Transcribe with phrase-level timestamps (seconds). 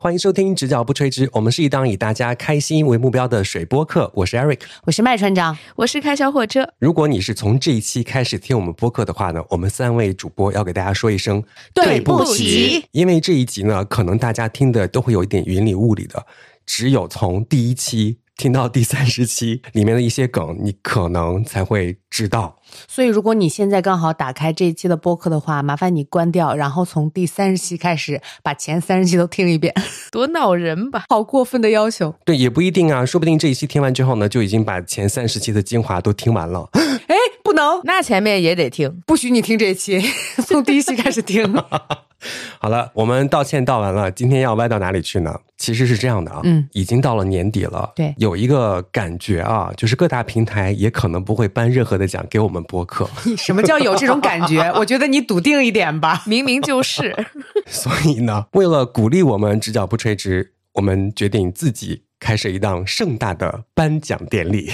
[0.00, 4.08] 欢迎收听《直角不垂直》，我们是一档以大家开心为目标的水播客。
[4.14, 6.72] 我是 Eric，我是麦船长，我是开小火车。
[6.78, 11.42] 如果你是从这一期开始听我们播客的话呢，我们三位主播要给大家说一声
[11.74, 16.24] 对不起，因为这一集呢，可能大家听的都会有一点云里雾里的，
[16.64, 18.18] 只有从第一期。
[18.38, 22.56] 听到第三十期里面的一些梗，你可能才会知道。
[22.86, 29.74] 所以，如果你现在刚好打开这一期的播客的话，麻烦你关掉，然后从第三十期开始把前三十期都听一遍。
[30.12, 31.04] 多恼人吧？
[31.08, 32.14] 好过分的要求。
[32.24, 36.70] 对，也不一定啊，说不定这一期听完之后呢，就已经把前三十期的精华都听完了。
[37.08, 39.98] 哎，不能，那前面也得听，不许你听这一期，
[40.46, 41.52] 从第一期开始听。
[42.58, 45.40] 好了，我们道歉道完了，今天要歪到哪里去呢？
[45.56, 53.08] 其实是这样的啊，嗯，已经到了年底了，对，有一个感觉啊，就是各大平台也可能不会颁任何的奖给我们播客。
[53.36, 54.60] 什么叫有这种感觉？
[54.76, 57.16] 我觉得你笃定一点吧， 明明就是。
[57.66, 64.70] 所以呢，为了鼓励我们直角不垂直，我们决定自己开设一档盛大的颁奖典礼。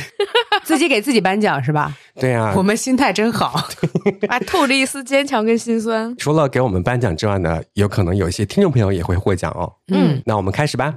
[0.65, 1.93] 自己给自己颁奖是吧？
[2.19, 3.69] 对呀，我们心态真好，
[4.29, 6.15] 还透着一丝坚强跟心酸。
[6.17, 9.71] 除了给我们颁奖之外呢，有可能有一些听众朋友也会获奖哦。
[9.93, 10.95] 嗯，那我们开始吧。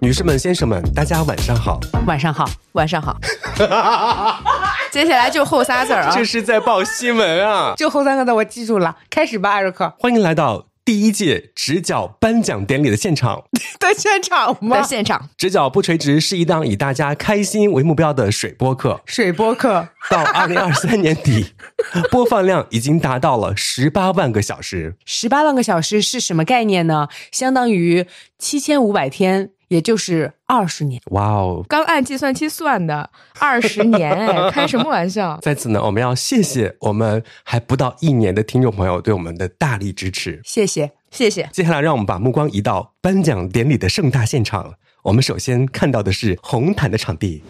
[0.00, 3.16] 女士们、先生们，大家晚上好，晚上好，晚上好。
[4.90, 8.96] 接下来就后仨字儿啊，这是在报新闻啊，就后三个字我记住了。
[9.08, 10.66] 开始吧，艾瑞克，欢迎来到。
[10.84, 13.44] 第一届直角颁奖典礼的现场
[13.78, 14.78] 的现场吗？
[14.78, 19.00] 的现场，直角不垂直是一档以大家开心为目标的水播客。
[19.06, 21.54] 水播客到二零二三年底，
[22.10, 24.96] 播放量已经达到了十八万个小时。
[25.04, 27.08] 十八万个小时是什么概念呢？
[27.30, 28.06] 相当于
[28.38, 29.50] 七千五百天。
[29.72, 31.64] 也就是二十年，哇哦！
[31.66, 35.38] 刚按计算器算的二十年，哎， 开什么玩笑？
[35.40, 41.48] 在此呢，我们要谢谢我们还不到一年的听众朋友对我们的大力支持，谢谢，谢谢。
[41.50, 44.74] 接下来，让我们把目光移到颁奖典礼的盛大现场。
[45.02, 47.42] 我们首先看到的是红毯的场地。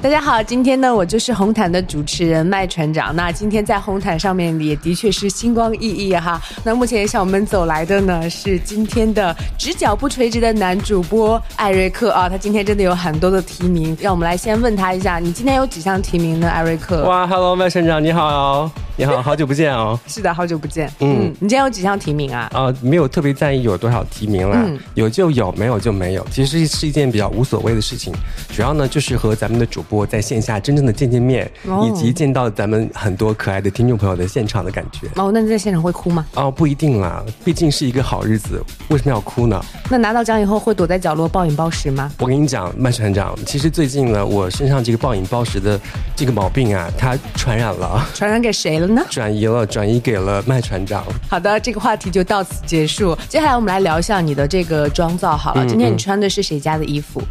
[0.00, 3.16] 大家好，今天呢，我就是红毯的主持人麦船长。
[3.16, 6.40] 那今天在红毯上面也的确是星光熠熠哈。
[6.62, 12.28] 那目前向我们走来的呢，是今天的直角不垂直的男主播艾瑞克啊。
[12.28, 16.48] 他今天真的有很多的提名，让我们来先问他一下，你今天有几项提名呢？
[16.48, 17.04] 艾瑞克？
[17.04, 18.70] 哇，Hello，麦船长，你好。
[18.98, 19.98] 你好， 好久不见哦。
[20.06, 20.90] 是的，好久不见。
[21.00, 22.48] 嗯，你今天有几项提名啊？
[22.54, 24.64] 啊，没有特别在意有多少提名啦，
[24.94, 26.26] 有就有，没有就没有。
[26.30, 28.12] 其实是一件比较无所谓的事情，
[28.54, 31.50] 主要呢就是和咱们的主播在线下真正的见见面，
[31.82, 35.08] 以及见到咱们很多可爱的听众朋友的现场的感觉。
[35.16, 36.26] 哦，那你在现场会哭吗？
[36.34, 39.60] 哦，不一定啦，毕竟是一个好日子，为什么要哭呢？
[39.90, 42.10] 那拿到奖以后会躲在角落暴饮暴食吗？
[42.18, 45.80] 我跟你讲，麦船长，其实最近呢，我身上这个暴饮暴食的
[46.14, 49.02] 这个毛病啊，它传染了，传染给谁了呢？
[49.10, 49.66] 转移了。
[49.66, 51.04] 转移给了麦船长。
[51.28, 53.16] 好的，这个话题就到此结束。
[53.28, 55.36] 接下来我们来聊一下你的这个妆造。
[55.36, 57.22] 好了，今天你穿的是谁家的衣服？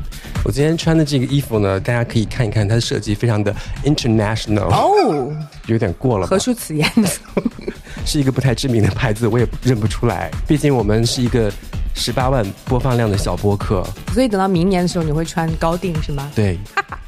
[0.43, 3.53] 我今天穿的这个衣服呢，大家可以看一看，它的设计非常的
[3.83, 5.35] international 哦，
[5.65, 6.27] 有点过了。
[6.27, 7.09] 何出此言呢？
[8.05, 10.31] 是一个不太知名的牌子，我也认不出来。
[10.47, 11.51] 毕竟我们是一个
[11.95, 16.31] 十八万播放量的小播客，所以等到明年的时候你会穿高定是吗？
[16.35, 16.57] 对。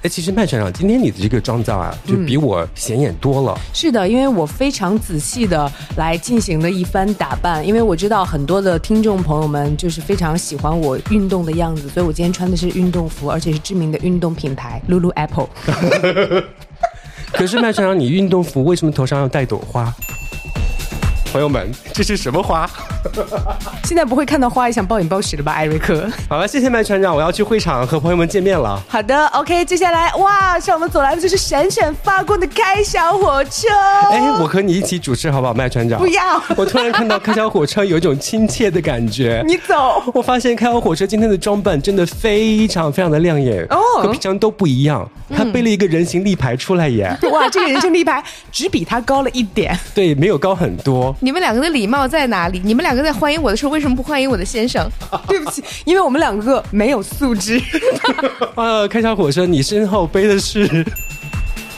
[0.03, 3.59] 哎，其实麦船长，今天你的这个妆造啊，就比我显眼多了。
[3.74, 15.50] 是的，因为我非常仔细的来进行了一番打扮，因为我知道很多的听众朋友们就是非常喜欢我运动的样子，所以我今天穿的是运动服，而且是知名的运动品牌 Lulu Apple。
[17.34, 19.91] 可是麦船长，你运动服为什么头上要戴朵花？
[21.38, 22.68] 朋友们，这是什么花？
[23.84, 26.09] 现在不会看到花也想暴饮暴食了吧，艾瑞克？
[26.28, 28.81] 好了，谢谢麦船长，我要去会场和朋友们见面了。
[28.88, 33.68] 好的，OK，接下来哇，向我们走来的就是闪闪发光的开小火车。
[34.09, 36.00] 哎，我和你一起主持好不好，麦船长？
[36.00, 36.42] 不要！
[36.56, 39.44] 我突然看到开小火车，有一种亲切的感觉。
[39.46, 40.02] 你走。
[40.16, 45.08] 我发现开小火车今天的装扮真的非常非常的亮眼哦，和平常都不一样。
[45.36, 47.16] 他背了一个人形立牌出来耶！
[47.31, 49.78] 哇，这个人形立牌只比他高了一点。
[49.94, 51.16] 对，没有高很多。
[51.28, 52.62] 你们两个的礼貌在哪里？
[52.64, 54.90] 你们两个在欢迎我的时候，为什么不欢迎我的先生？
[55.28, 57.62] 对不起，因为我们两个没有素质。
[58.56, 60.86] 呃，开小火车，你身后背的是？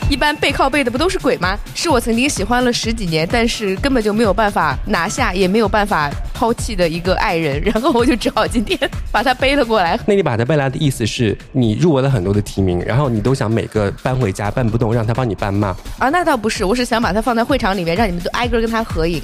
[0.07, 1.57] 一般背靠背的不都是鬼吗？
[1.73, 7.59] 是我曾经喜欢了十几年，但是根本就没有办法拿下，也没有办法抛弃的一个爱人。
[7.63, 8.79] 然后我就只好今天
[9.11, 9.99] 把他背了过来。
[10.05, 15.75] 那你把他背来的意思是你入围了很多的提名，然后你都想每个搬回家搬不动，让他帮你搬吗？
[15.97, 19.19] 啊，那倒不是，我是想把他放在会场里面，让你们都挨个跟他合影。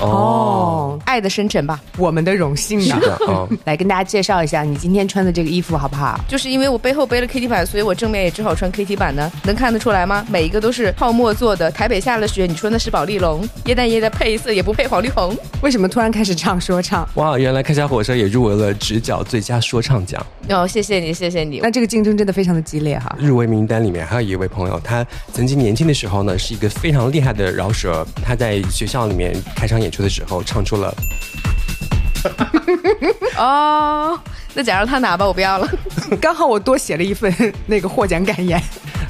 [0.00, 3.18] 哦，爱的深沉吧，我们的荣幸是的，
[3.64, 6.18] 来跟大家介绍一下你今天穿的这个衣服好不好？
[6.28, 9.30] 就是因为我背后背了 KT 版，所以我正面也只好穿 KT 版呢。
[9.44, 10.24] 能看得出来吗？
[10.30, 11.70] 每一个都是泡沫做的。
[11.70, 13.46] 台北下了雪，你穿的是宝丽龙。
[13.66, 15.36] 耶诞夜的配色也不配黄绿红。
[15.62, 17.08] 为什么突然开始唱说唱？
[17.14, 20.24] 哇，原来开小火车也入围了直角最佳说唱奖。
[20.48, 21.60] 哦，谢谢你，谢谢你。
[21.60, 23.14] 那这个竞争真的非常的激烈哈。
[23.18, 28.04] 入围名单里面还有一位朋友，他曾经年轻的时候呢，是一个非常厉害的饶舌。
[28.24, 30.92] 他在学校里面开场演出的时候，唱出了。
[33.36, 34.18] 哦，
[34.54, 35.68] 那假如他拿吧，我不要了。
[36.20, 37.32] 刚好我多写了一份
[37.66, 38.60] 那个获奖感言。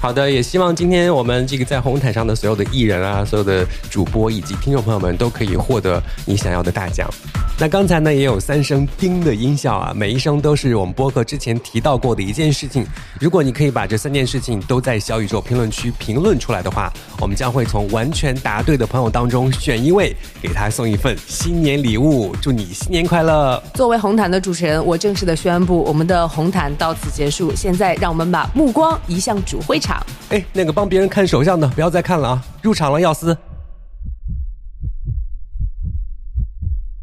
[0.03, 7.09] 好的，也希望今天我们这个在红毯上的所有的艺人啊，所有的主播以及听众朋友们都可以获得你想要的大奖。
[7.57, 12.85] 那刚才呢也有三声叮的音效啊，每一声都是我们播客之前提到过的一件事情。
[13.21, 20.13] 如果你可以把这三件事情都在小宇宙评论区评论出来的话，我们将会从完全答对的朋友当中选一位，
[20.43, 22.35] 给他送一份新年礼物。
[22.43, 23.63] 祝你新年快乐！
[23.75, 27.55] 作为红毯的主持人，我正式的宣布，我们的红毯到此结束。
[27.55, 29.92] 现在让我们把目光移向主会场。
[30.31, 32.45] 哎，那个帮别人看手相的，不要再看了啊！
[32.63, 33.37] 入场了，药师。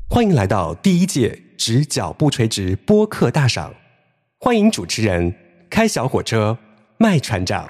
[0.10, 3.74] 欢迎来到第一届直角不垂直播客大赏，
[4.40, 5.34] 欢迎主持人
[5.70, 6.58] 开小火车
[6.98, 7.70] 麦船长。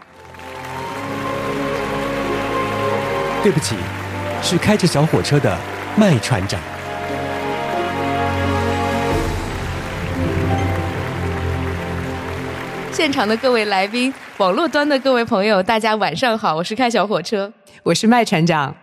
[3.43, 3.75] 对不起，
[4.41, 5.57] 是开着小火车的
[5.97, 6.59] 麦船长。
[12.91, 17.51] 现场的各位来宾，网络端的各位朋友，大家晚上好，我是开小火车，
[17.83, 18.73] 我是麦船长。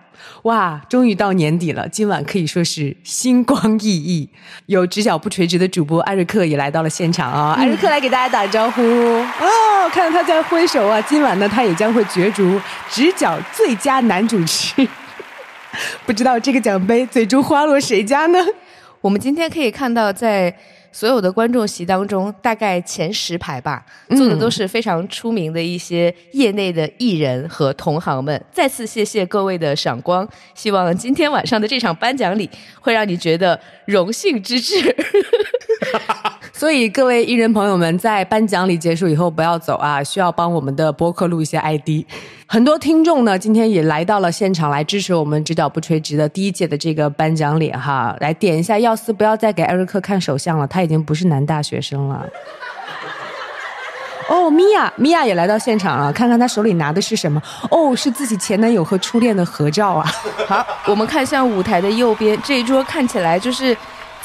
[0.42, 4.28] 哇，终于到年底了，今晚可以说是星光熠熠。
[4.66, 12.60] 有直角不垂直的主播艾瑞克也来到了现场啊，艾瑞克来给大家打招呼哦，看到他在挥手啊，今晚呢，他也将会角逐
[12.90, 14.86] 直角最佳男主持。
[16.04, 18.38] 不知道这个奖杯最终花落谁家呢？
[19.00, 20.54] 我们今天可以看到在。
[20.96, 23.84] 所有的观众席当中，大概前十排吧，
[24.16, 28.42] 坐的都是非常出名的一些业内的艺人和同行们。
[28.50, 32.48] 再次谢谢各位的赏光，希望今天晚上的这场颁奖礼
[32.80, 34.96] 会让你觉得荣幸之至。
[36.56, 42.02] 所以各位艺人朋友们，在颁奖礼结束以后不要走啊，需要帮我们的播客录一些 ID。
[42.46, 52.26] 很多听众呢，今天也来到了现场来支持我们直角不垂直的第一届的这个颁奖礼哈，来点一下药师，不要再给艾瑞克看手相了，他已经不是男大学生了。
[54.30, 57.42] 哦，米娅，米娅也来到现场了，看看他手里拿的是什么？
[57.70, 60.10] 哦，是自己前男友和初恋的合照啊。
[60.48, 63.76] 好，我们看向舞台的右边，这一桌看起来就是。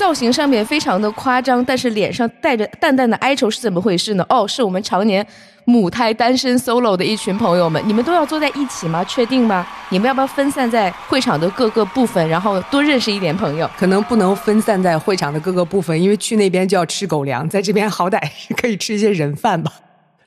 [0.01, 4.25] 造型上面非常的夸张，但是脸上带着淡淡的哀愁是怎么回事呢？
[4.29, 5.23] 哦，是我们常年
[5.65, 9.03] 母胎单身 solo 的一群朋友们，你们都要坐在一起吗？
[9.03, 9.63] 确定吗？
[9.89, 13.69] 你们要不要分散在会场的各个部分，然后多认识一点朋友？
[13.77, 18.19] 可能不能分散在会场的各个部分，因为去那边就要吃狗粮，在这边好歹
[18.59, 19.71] 可以吃一些人饭吧。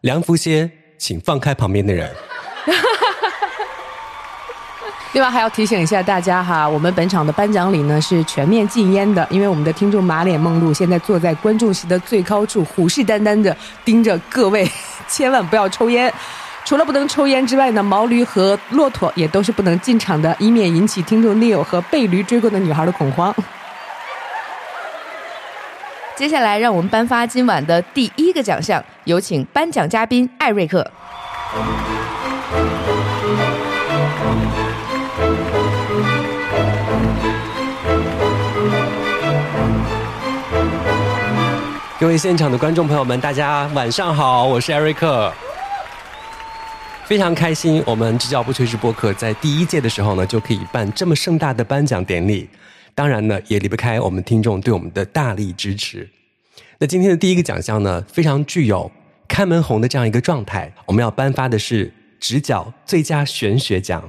[0.03, 2.09] 梁福先，请放开旁边的人。
[5.14, 14.69] 另外还要提醒一下大家哈，我们本场的颁奖礼呢是全面禁烟的，因为我们的听众马脸梦露现在坐在观众席的最高处，虎视眈眈的盯着各位，
[15.06, 16.12] 千万不要抽烟。
[16.64, 23.32] 除了不能抽烟之外呢，毛驴和骆驼也都是不能进场的，以免引起听众 Neil 和被驴追过的女孩的恐慌。
[26.16, 30.90] 接下来让我们颁发今晚的第一个奖项，有请颁奖嘉宾艾瑞克。
[42.04, 45.32] 各位现场的观众朋友们，大家晚上好，我是艾瑞克，
[47.06, 52.46] 非常开心，我们直角不垂直播客在第一届的时候呢，就可以办这么盛大的颁奖典礼，
[52.94, 56.06] 当然呢，也离不开我们听众对我们的大力支持。
[56.76, 58.92] 那今天的第一个奖项呢，非常具有
[59.26, 64.06] 开门红的这样一个状态，我们要颁发的是直角最佳玄学奖。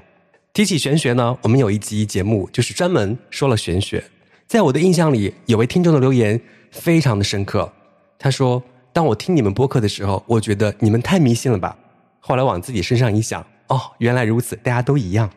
[0.52, 4.04] 提起玄学呢，我们有一集节目就是专门说了玄学，
[4.46, 6.38] 在我的印象里，有位听众的留言
[6.72, 7.72] 非常的深刻。
[8.18, 11.76] 他说：“当我听你们播客的时候，我觉得你们太迷信了吧。
[12.20, 15.30] 后来往自己身上一想，哦，原来如此，大家都一样。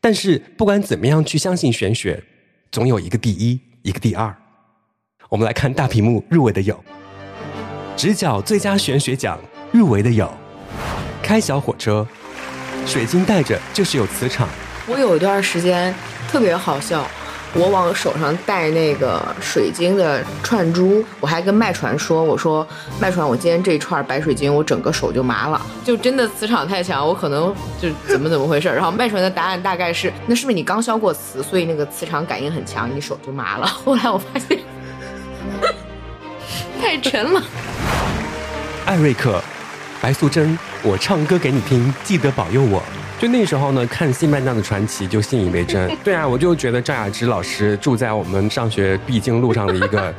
[0.00, 2.22] 但是不管怎么样去相信玄学，
[2.70, 4.34] 总有一个第一，一个第二。
[5.30, 6.78] 我们来看大屏幕入围的有：
[7.96, 9.38] 直角最佳玄学奖
[9.72, 10.30] 入围的有，
[11.22, 12.06] 开小火车，
[12.84, 14.48] 水晶带着就是有磁场。
[14.86, 15.94] 我有一段时间
[16.28, 17.06] 特别好笑。”
[17.56, 22.66] 我往手上戴那个水晶的串珠，我还跟麦传说：“我说
[22.98, 34.58] 麦传，我今天这一串白水晶，我整个手就麻了，就真的磁场太强，我可能就怎么怎么回事。”然后麦传的答案大概是：“那是不是你刚消过磁，所以那个磁场感应很强，你手就麻了？” 后来我发现
[36.82, 37.40] 太沉了。
[38.84, 39.40] 艾瑞克，
[40.00, 42.82] 白素贞，我唱歌给你听，记得保佑我。
[43.18, 45.90] 就那时候呢，看《新白娘子传奇》就信以为真。
[46.04, 50.14] 对啊，我就觉得赵雅芝老师住在我们上学必经路上的一个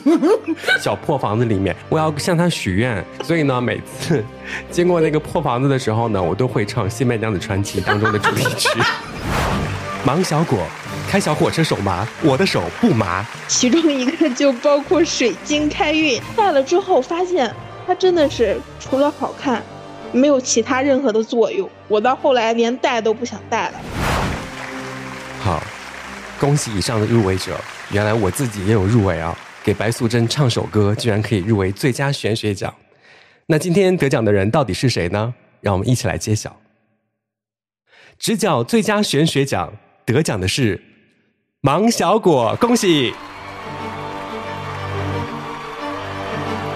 [0.80, 3.04] 小破房子里面，我要向她许愿。
[3.22, 4.24] 所以呢，每次
[4.70, 8.68] 经过那个破房子的时候呢，我都会唱《新白娘子传奇》当中的主题曲。
[10.06, 10.66] 芒小果，
[11.10, 13.26] 开小火车手麻，我的手不麻。
[13.48, 17.54] 其中一个就包括水晶开运，戴了之后发现
[17.86, 19.62] 它真的是除了好看。
[20.12, 23.80] 没有其他任何的作用，我到后来连戴都不想戴了。
[25.40, 25.62] 好，
[26.38, 27.58] 恭喜以上的入围者，
[27.90, 29.36] 原来我自己也有入围啊！
[29.62, 32.74] 给白素贞唱首歌，居然可以入围最佳玄学奖。
[33.46, 35.34] 那今天得奖的人到底是谁呢？
[35.60, 36.56] 让我们一起来揭晓。
[38.18, 39.72] 直角最佳玄学奖
[40.06, 40.82] 得奖的是
[41.60, 43.12] 芒小果，恭喜！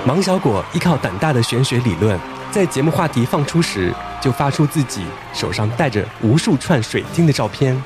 [0.06, 2.20] 芒小果依靠胆大的玄学理论。
[2.54, 7.76] 在节目话题放出时，就发出自己手上带着无数串水晶的照片，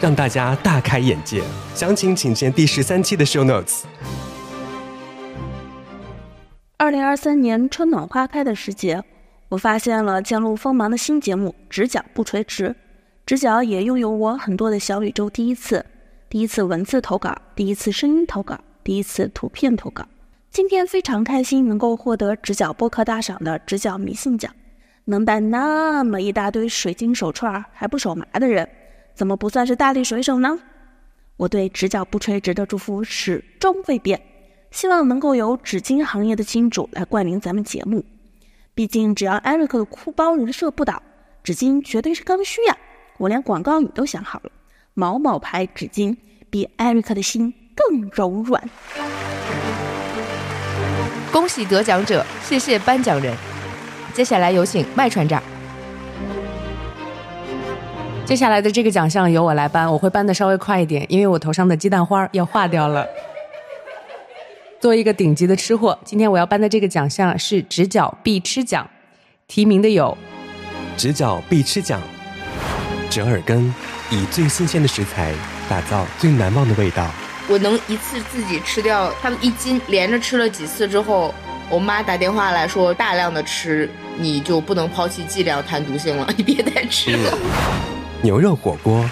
[0.00, 1.40] 让大家大开眼界。
[1.72, 3.84] 详情请见第十三期的 show notes。
[6.78, 9.00] 二零二三年春暖花开的时节，
[9.50, 12.70] 我发现了渐露锋芒的新节目《直角不垂直》，
[13.24, 15.86] 直角也拥有我很多的小宇宙第一次：
[16.28, 20.04] 第一次文字投稿，第一次声音投稿，第一次图片投稿。
[20.50, 24.52] 今天非常开心，能够获得直角播客大赏的直角迷信奖。
[25.04, 28.68] 能带那么一大堆水晶手串还不手麻的人，
[29.14, 30.58] 怎么不算是大力水手呢？
[31.36, 34.20] 我对直角不垂直的祝福始终未变，
[34.70, 38.04] 希望能够有纸巾行业的金主来冠名咱们节目。
[38.74, 41.02] 毕竟只要艾瑞克的哭包人设不倒，
[41.42, 42.76] 纸巾绝对是刚需呀！
[43.18, 44.50] 我连广告语都想好了，
[44.94, 46.16] 某某牌纸巾
[46.50, 48.68] 比艾瑞克的心更柔软。
[51.38, 53.32] 恭喜得奖者，谢谢颁奖人。
[54.12, 55.40] 接下来有请麦船长。
[58.24, 63.06] 接下来的这个奖项由我来颁，我会颁的稍微快一点，因为我头上的鸡蛋花要化掉了。
[64.80, 68.84] 作为一个顶级的吃货，今天我要颁的这个奖项是直角必吃奖，
[69.46, 70.18] 提名的有
[70.96, 72.02] 直角必吃奖，
[73.08, 73.72] 折耳根，
[74.10, 75.32] 以最新鲜的食材
[75.68, 77.08] 打造最难忘的味道。
[77.48, 81.34] 我能一次自己吃掉他们一斤，连着吃了几次之后，
[81.70, 87.38] 我妈打电话来说大量的吃，你就不能抛弃剂量谈毒性了，你别再吃了。
[88.20, 89.08] 牛肉火锅。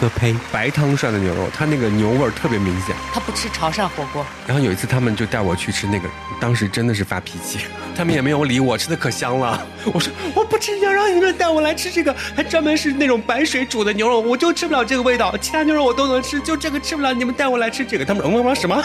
[0.00, 2.94] 喝呸白汤涮的牛肉，它那个牛味儿特别明显。
[3.12, 4.24] 他不吃潮汕火锅。
[4.46, 6.08] 然后有一次他们就带我去吃那个，
[6.40, 7.60] 当时真的是发脾气，
[7.96, 9.66] 他们也没有理我，吃的可香了。
[9.92, 17.14] 我说我不吃，要让你们带我来吃这个，还专门是那种白水煮的牛肉，我就吃不了这个味道，其他牛肉我都能吃，就这个吃不了。
[17.14, 18.82] 你们带我来吃这个，他们嗯嗯什么？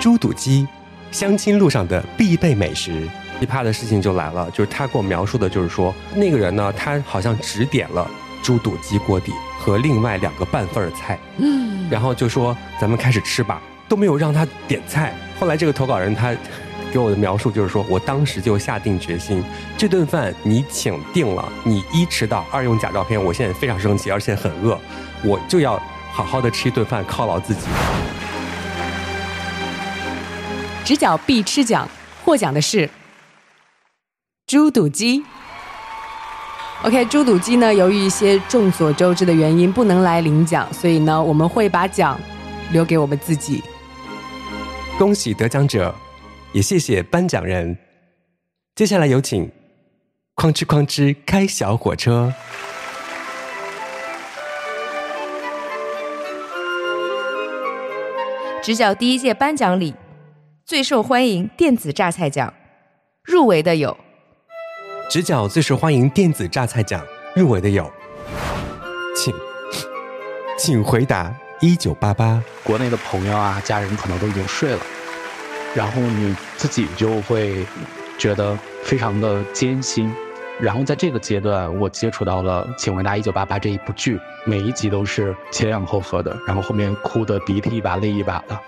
[0.00, 0.66] 猪肚鸡，
[1.10, 3.08] 相亲路上的必备美食。
[3.38, 8.08] 奇葩的事情就来了，就是他给我描述的，就是说那个人呢，他好像只点了
[8.46, 9.32] 猪肚鸡锅底。
[9.58, 15.12] 和另外两个半份菜，嗯，然后就说咱们开始吃吧，都没有让他点菜。
[15.40, 16.32] 后来这个投稿人他
[16.92, 19.42] 给我的描述就是说，我当时就下定决心，
[19.76, 24.78] 这顿饭你请定了，你一迟到，二用假照片，我现在非常生气，而且很饿，
[25.24, 27.62] 我就要好好的吃一顿饭犒劳自己。
[30.84, 31.88] 直角必吃奖
[32.24, 32.88] 获奖的是
[34.46, 35.24] 猪肚鸡。
[36.86, 42.16] OK，猪肚鸡呢，由于一些众所周知的原因不能来领奖，所以呢，我们会把奖
[42.70, 43.60] 留给我们自己。
[44.96, 45.92] 恭喜得奖者，
[46.52, 47.76] 也谢谢颁奖人。
[48.76, 49.50] 接下来有请
[50.36, 52.32] 哐哧哐哧开小火车。
[58.62, 59.92] 直角第一届颁奖礼
[60.64, 62.54] 最受欢迎电子榨菜奖
[63.24, 64.05] 入围的有。
[65.08, 67.00] 直角最受欢迎电子榨菜奖
[67.36, 67.88] 入围的有，
[69.14, 69.32] 请，
[70.58, 72.42] 请回答一九八八。
[72.64, 74.80] 国内的朋友啊，家人可能都已经睡了，
[75.76, 77.64] 然后你自己就会
[78.18, 80.12] 觉得非常的艰辛。
[80.58, 88.58] 然后在这个阶段，我接触到了《请回答一九八八》这一部剧，每一集都是前仰后合的，然后后面哭的鼻涕一把泪一把的。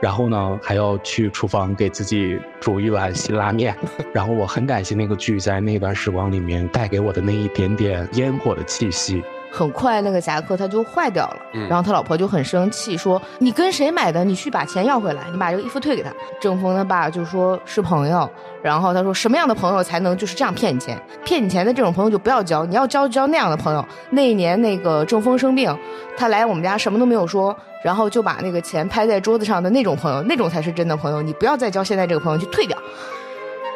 [0.00, 3.74] 然后呢，还要去厨房给自己煮一碗辛拉面。
[4.12, 9.22] 然后我很感谢那个剧在那段时光里面带给我的那一点点烟火的气息。
[9.50, 11.36] 很快那个夹克它就坏掉了，
[11.68, 14.24] 然后他老婆就很生气，说你跟谁买的？
[14.24, 16.10] 你去把钱要回来，你把这个衣服退给他。
[16.40, 18.28] 郑峰他爸就说是朋友，
[18.62, 21.00] 然后他说什么样的朋友才能就是这样骗你钱？
[21.24, 23.84] 骗你钱的这种朋友就不要交，你要交就交那样的朋友。
[24.10, 25.74] 那一年那个郑峰生病，
[26.16, 31.22] 他来我们家什么都没有说，然后就把那个钱拍在桌子上的那种朋友，那种才是真的朋友。
[31.22, 32.76] 你不要再交现在这个朋友去退掉。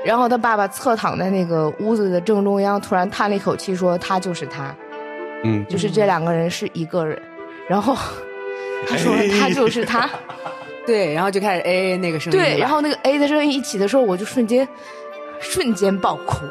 [0.03, 4.75] 然后他爸爸侧躺在那个屋子的正中央，突然叹了一口气，说：“他就是他，
[5.45, 7.21] 嗯，就是这两个人是一个人。”
[7.69, 7.97] 然后
[8.89, 10.09] 他说：“他就是他。
[10.87, 12.39] ”对，然后就开始 A A 那个声音。
[12.39, 14.67] 对，然后那个 A 的声音一起的时候，我就瞬间
[15.41, 16.47] 瞬间爆哭。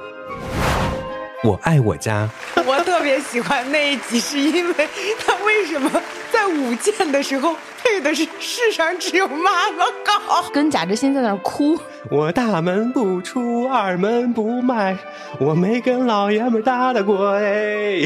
[1.43, 2.29] 我爱我家。
[2.65, 4.89] 我特别喜欢那一集，是因为
[5.25, 5.89] 他为什么
[6.31, 9.85] 在舞剑的时候配的是“世上只有妈妈
[10.27, 11.77] 好”，跟贾志新在那儿哭。
[12.09, 14.97] 我大门不出，二门不迈，
[15.39, 18.01] 我没跟老爷们打打过哎。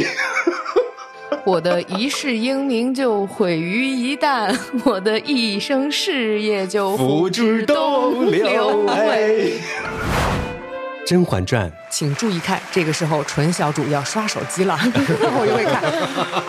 [1.45, 9.29] 我的一世英名就毁于一旦，我的一生事业就 付之东流哎。
[11.05, 15.83] 《甄嬛传》，请注意看，这个时候纯小主要刷手机了，我就会看，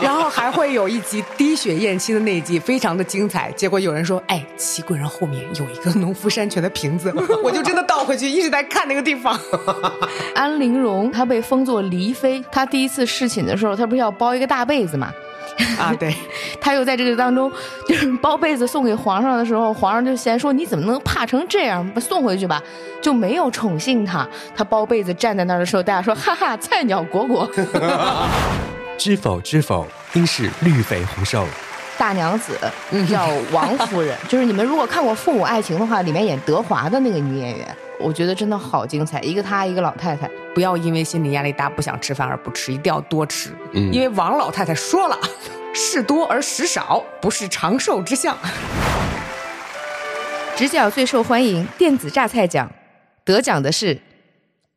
[0.00, 3.52] 然后还会有一集滴血验亲的那一集，非常的精彩。
[3.52, 7.12] 结果有人说：“哎，齐贵人后面有一个农夫山泉的瓶子。
[7.44, 9.38] ”我就真的倒回去一直在看那个地方。
[10.34, 15.12] 安陵容她被封作离妃，她第一次侍寝的时候，她不是要包一个大被子嘛？
[15.78, 16.14] 啊，对，
[16.60, 17.50] 他又在这个当中，
[17.88, 21.88] 就是包被子送给皇上的时候，皇上就嫌说你怎么能怕成这样？
[21.94, 22.62] 把送回去吧，
[23.00, 24.26] 就没有宠幸他。
[24.56, 27.48] 他包被子站在那儿的时候，大家说哈哈，菜鸟果果。
[28.98, 31.44] 知否知否，应是绿肥红瘦。
[31.96, 32.58] 大娘子
[33.08, 39.18] 叫王夫人，就是你们如果看过《父母爱情》的话，里面演德华的那个女演员，我觉得真的好精彩。
[39.22, 40.30] 一个他，一个老太太。
[40.54, 43.50] 不要因为心理压力大不想吃饭而不吃，一定要多吃。
[43.72, 45.18] 嗯，因为王老太太说了，
[45.72, 48.36] 事多而食少不是长寿之相。
[50.54, 52.70] 直角最受欢迎电子榨菜奖，
[53.24, 53.98] 得奖的是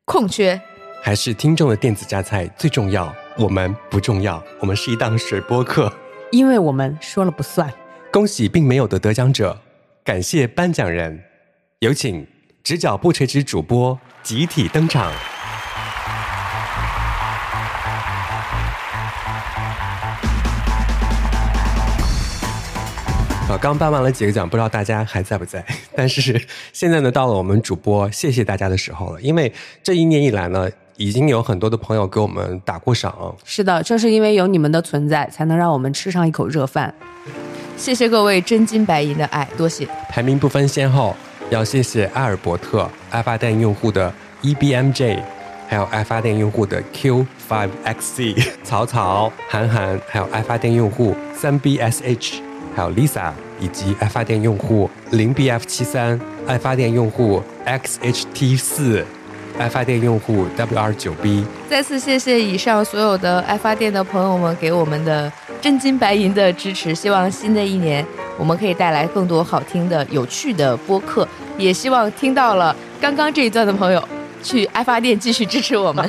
[0.06, 0.60] 空缺，
[1.04, 3.14] 还是听众的电子榨菜最重要？
[3.38, 5.92] 我们不重要，我们是一档水播客，
[6.32, 7.72] 因为我们说了不算。
[8.10, 9.60] 恭喜并没有的得奖者，
[10.06, 11.22] 感谢颁奖人，
[11.80, 12.26] 有请
[12.68, 15.10] 直角不垂直主播集体登场。
[23.48, 25.66] 啊，刚颁完了几个奖，不知道大家还在不在？
[25.96, 29.22] 但是现在呢，到了我们主播谢谢大家的时候了。
[29.22, 33.34] 因为这一年以来呢，已经有很多的朋友给我们打过赏。
[33.46, 36.94] 是的，正是因为有你们的存在，才能让我们吃上一口热饭。
[37.78, 39.88] 谢谢各位真金白银的爱，多谢。
[40.10, 41.16] 排名不分先后，
[41.50, 45.22] 要谢谢阿尔伯特爱发电用户的 EBMJ，
[45.70, 52.42] 还有爱发电用户的 Q5XC，草草、韩寒，还有爱发电用户 3BSH。
[52.76, 59.04] 还有 Lisa 以及爱发电用户 0BF 七三，爱发电用户 XHT 四，
[59.58, 61.46] 爱发电用户 WR 九 B。
[61.70, 66.94] 再次谢谢以上所有的爱发电的朋友们给我们的真金白银的支持。
[66.94, 68.06] 希望新的一年
[68.38, 71.28] 我们可以带来更多好听的、有趣的播客。
[71.58, 74.04] 也希望听到了刚刚这一段的朋友
[74.44, 76.08] 去爱发电继续支持我们。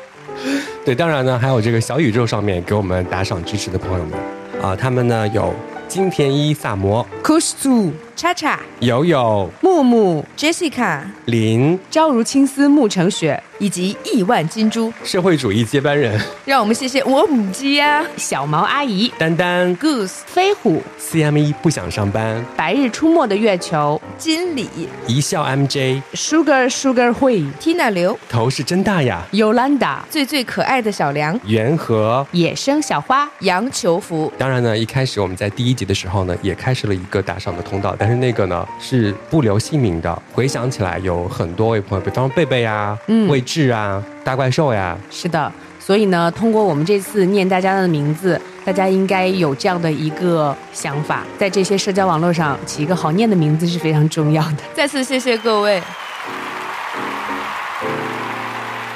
[0.84, 4.18] 对，当然呢，还有这个小宇宙上面给我们打赏支持的朋友们
[4.62, 5.54] 啊，他们呢有。
[5.88, 13.42] 金田一萨摩、Kusu、叉叉、友友、木木、Jessica、林、朝如青丝暮成雪。
[13.58, 14.92] 以及亿万金珠。
[15.02, 24.68] 社会主义接班人，让我们谢谢我母鸡呀，小毛阿姨，丹丹，Goose，飞虎，CME 不想上班，白日出没的月球，经理，
[25.06, 34.30] 一笑 MJ，Sugar Sugar 会，Tina 刘，头是真大呀，Yolanda，最最可爱的小梁，元和，野生小花，杨求福。
[34.36, 40.22] 当然呢，一开始我们在第一集的时候呢，也开设了一个打赏的通道，但是那个呢是不留姓名的。
[40.32, 44.00] 回想起来，有很多位朋友，比方贝贝呀，嗯，魏志啊。
[44.22, 54.58] 大怪兽呀，是的，所以呢，通过我们这次念大家的名字，大家应该有这样的一个想法，在这些社交网络上起一个好念的名字是非常重要的。
[54.72, 55.82] 再次谢谢各位，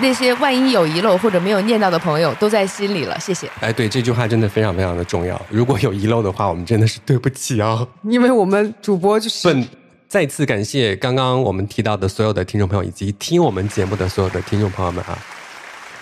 [0.01, 3.51] 那些万一有遗漏或者没有念到的朋友都在心里了，谢谢。
[3.61, 5.41] 哎，对，这句话真的非常非常的重要。
[5.49, 9.69] 如果有遗漏的话，我们真的是对不起啊，因为我们主播就是笨。
[10.09, 15.17] 再次感谢刚刚我们提到的所有的听众朋友，以及听我们节目的所有的听众朋友们啊！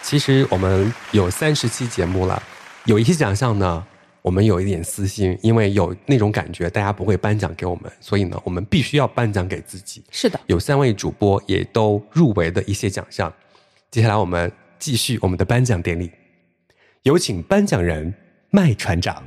[0.02, 2.42] 其实我们有三十期节目了，
[2.84, 3.84] 有一些奖项呢，
[4.22, 10.02] 我们有一点私心，因为有那种感觉，大家不会颁奖给我们，所以呢，我们必须要颁奖给自己。
[10.10, 13.30] 是的，有三位主播也都入围的一些奖项，
[13.90, 16.10] 接下来我们继续我们的颁奖典礼。
[17.04, 18.12] 有请颁奖人
[18.50, 19.22] 麦船长。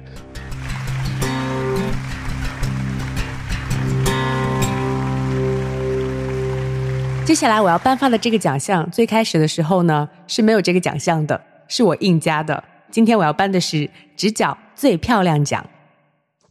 [7.25, 12.63] 接下来我要颁发的这个奖项，最开始的时候呢是没有这个奖项的，是我硬加的。
[12.91, 15.65] 今天我要颁的是直角最漂亮奖，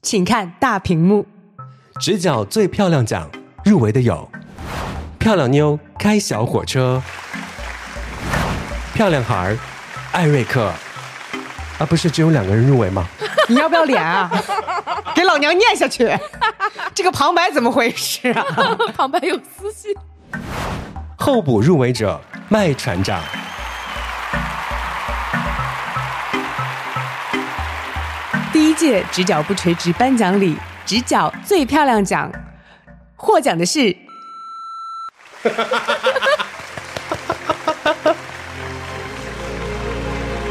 [0.02, 1.24] 请看大屏幕。
[2.00, 3.30] 直角最漂亮奖
[3.64, 4.28] 入围的有：
[5.20, 7.00] 漂亮妞开小火车，
[9.00, 9.56] 漂亮孩儿
[10.12, 10.70] 艾瑞克。
[11.78, 13.06] 啊，不是只有两个人入围吗？
[13.48, 14.30] 你要不要脸啊？
[15.16, 16.14] 给老娘念下去！
[16.94, 18.44] 这个旁白怎么回事啊？
[18.94, 19.94] 旁白有私信。
[21.16, 23.22] 候补入围者麦船长，
[28.52, 32.30] 第一届直角不垂直颁奖礼直角最漂亮奖
[33.16, 33.96] 获奖的是，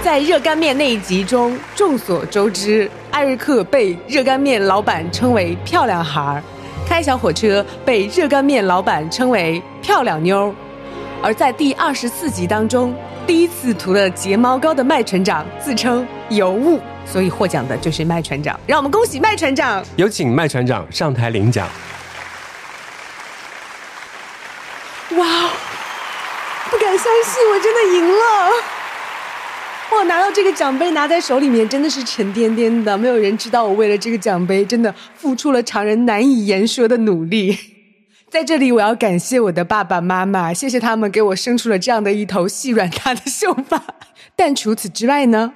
[0.09, 6.41] 在热干面那一集中，众所周知，艾瑞克被热干面老板称为漂亮孩儿。
[6.87, 10.55] 开小火车被热干面老板称为漂亮妞儿，
[11.21, 12.91] 而在第二十四集当中，
[13.27, 18.59] 第一次涂了睫毛膏的麦船长自称尤物，所以获奖的就是麦船长。
[18.65, 19.85] 让我们恭喜麦船长！
[19.95, 21.67] 有请麦船长上台领奖。
[25.17, 25.25] 哇，
[26.71, 28.78] 不敢相信，我真的赢了！
[29.91, 30.03] 哇！
[30.03, 32.97] 拿到这个奖杯拿在手里面，真的是沉甸甸的。
[32.97, 37.57] 没有人知道我为了这个奖杯，真的付出了常人难以言说的努力。
[38.29, 43.81] 在这里，我要感谢我的爸爸妈妈，谢谢他们给我生出了这样的一头细软塌的秀发。
[44.35, 45.51] 但除此之外呢，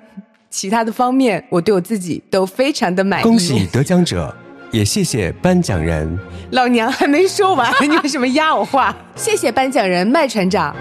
[0.49, 3.23] 其他的方面，我对我自己都非常的满意。
[3.23, 4.35] 恭喜得奖者，
[4.71, 6.17] 也谢谢颁奖人。
[6.51, 8.95] 老娘还没说完， 你为什么压我话？
[9.15, 10.75] 谢谢颁奖人麦船长，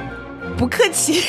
[0.57, 1.23] 不客气。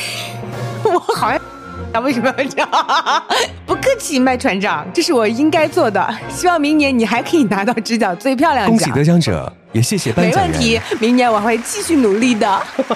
[0.83, 1.52] 我好像。
[1.93, 2.69] 他为什么要这样？
[3.67, 6.19] 不客气，麦船长，这是我应该做的。
[6.27, 8.75] 希望明年你还可以拿到直角最漂亮奖。
[8.75, 10.51] 恭喜得奖者，也谢谢颁奖人。
[10.51, 12.49] 没问题，明年我会继续努力的。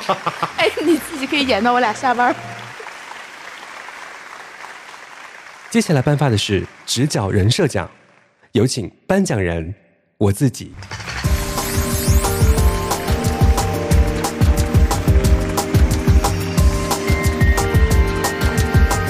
[0.58, 2.36] 哎，你自己可以演到我俩下班。
[5.70, 7.88] 接下来颁发的是直角人设奖，
[8.54, 9.76] 有请颁奖人
[10.18, 10.74] 我自己。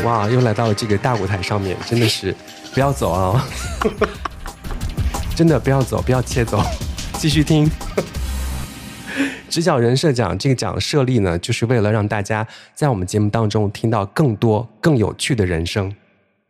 [0.04, 2.34] 哇，又来到了这个大舞台上面，真的是
[2.74, 3.46] 不要走啊！
[5.36, 6.62] 真的不要走，不要切走，
[7.14, 7.70] 继续听。
[9.50, 15.94] 直角人设奖这个奖设立呢，就是为了让大家在我们节目当中听到更多更有趣的人生。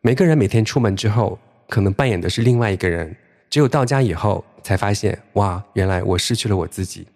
[0.02, 3.16] 每个人每天出门之后，可能扮演的是另外一个人，
[3.48, 7.06] 只有到家以后才发现，哇，原来我失去了我自己。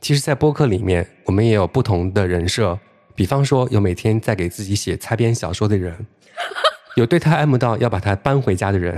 [0.00, 2.78] 其实，在播客里面，我们也有不同的人设。
[3.16, 6.06] 比方说，有每天在给自己写擦边小说的人，
[6.94, 8.96] 有对他爱慕到要把他搬回家的人，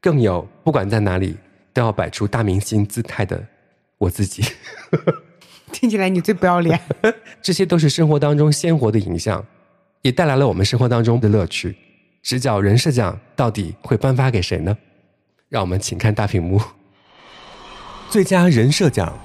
[0.00, 1.36] 更有不管在哪里
[1.72, 3.42] 都要摆出大明星姿态的
[3.96, 4.44] 我自己。
[5.72, 6.78] 听起来你最不要脸。
[7.42, 9.44] 这些都是生活当中鲜活的影像，
[10.02, 11.74] 也带来了我们生活当中的乐趣。
[12.22, 14.76] 直角人设奖到底会颁发给谁呢？
[15.48, 16.60] 让我们请看大屏幕。
[18.10, 19.18] 最佳人设奖，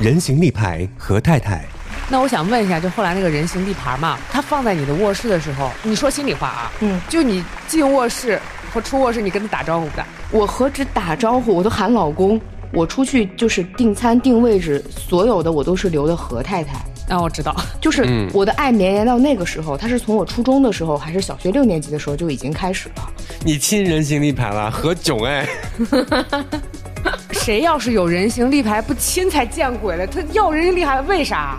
[0.00, 1.64] 人形立牌何太太。
[2.08, 8.38] 那我想问一下，就后来那个人形立牌嘛，它放在你的卧室的时候，你说心里话啊，嗯，就你进卧室
[8.74, 10.06] 或出卧室，你跟他打招呼不打？
[10.30, 12.40] 我何止打招呼，我都喊老公。
[12.74, 16.74] 我出去就是订餐订位置，所有的我都是留的何太太。
[17.06, 23.12] 那我知道， 就是我的爱绵延到那个时候，他是从我初中的时候还是小学六年级的时候就已经开始了。
[23.44, 25.46] 你亲人形立牌了，何炅哎。
[27.32, 31.58] 谁要是有人形立牌不亲才见鬼了，他要人形立牌为啥？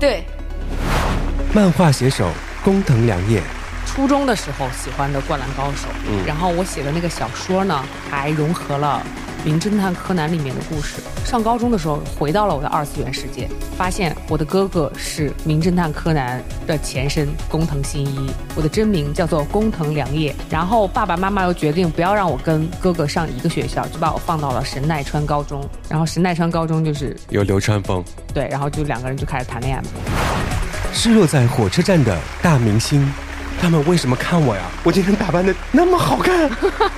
[0.00, 0.24] 对，
[1.52, 2.30] 漫画写手
[2.62, 3.42] 工藤良叶，
[3.84, 9.02] 初中的时候喜欢的《灌篮高手》，嗯，然后我写的那个小说呢，还融合了
[9.48, 11.00] 《名侦探柯南》里面的故事。
[11.24, 20.34] 上高中的时候，回到了我的二次元世界，发现我的哥哥是《名侦探柯南》的前身工藤新一，我的真名叫做工藤良叶。
[20.50, 25.66] 然后爸爸妈妈又决定不要让我跟哥哥上一个学校，就把我放到了神奈川高中。
[25.88, 28.04] 然后神奈川高中就是有流川枫。
[28.34, 29.88] 对，然后就两个人就开始谈恋爱嘛。
[30.92, 33.10] 失落在火车站的大明星，
[33.62, 34.62] 他们为什么看我呀？
[34.84, 36.50] 我今天打扮的那么好看，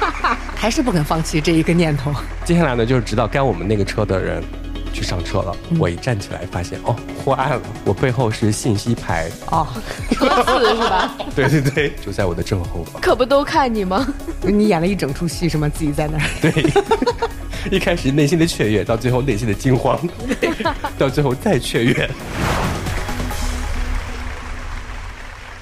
[0.61, 2.13] 还是不肯放弃这一个念头。
[2.45, 4.45] 接下来呢，就是直到该我们那个车的人
[4.93, 6.95] 去上车了，我一站起来发现哦，
[7.25, 9.67] 坏了，我背后是信息牌哦，
[10.11, 11.15] 车次是吧？
[11.35, 13.01] 对对对，就在我的正后方。
[13.01, 14.07] 可不都看你吗？
[14.43, 15.67] 你演了一整出戏是吗？
[15.67, 16.25] 自己在那儿。
[16.43, 17.71] 对。
[17.71, 19.99] 一开始内心的雀跃，到最后内心的惊慌，
[20.99, 22.11] 到最后再雀跃。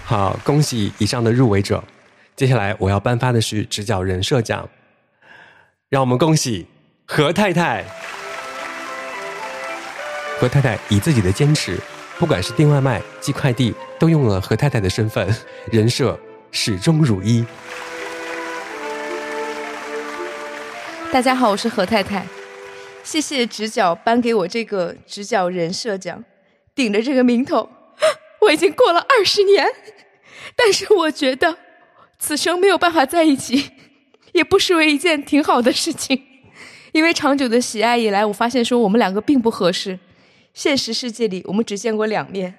[0.05, 1.83] 好，恭喜以上的入围者。
[2.35, 4.69] 接下来我要颁发的是直角人设奖，
[5.91, 6.67] 让我们恭喜
[7.07, 7.83] 何太太。
[10.39, 11.81] 何太太以自己的坚持，
[12.19, 15.35] 不管是订外卖、寄快递，都用了何太太的身份，
[15.73, 16.21] 人设
[16.51, 17.43] 始终如一。
[21.11, 22.27] 大家好，我是何太太，
[23.03, 26.23] 谢谢直角颁给我这个直角人设奖，
[26.75, 27.67] 顶着这个名头，
[28.43, 29.67] 我已经过了二十年，
[30.55, 31.57] 但是我觉得
[32.19, 33.71] 此生没有办法在一起，
[34.39, 36.23] 也不失为一件挺好的事情，
[36.93, 39.99] 因为长久的喜爱以来，我发现说我们两个并不合适。
[40.55, 42.55] 现实世界里，我们只见过两面，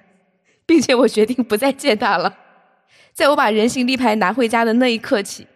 [0.66, 2.36] 并且我决定不再见他了。
[3.14, 5.46] 在我把人形立牌拿回家的那一刻起，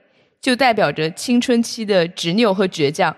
[0.41, 3.15] 就代表着青春期的执拗和倔强。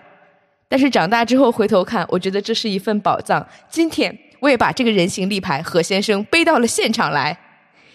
[0.68, 3.46] 但是长大之后回头看，我觉得这是一份宝藏。
[3.70, 7.36] 今天我也把这个人形立牌何先生背到了现场来，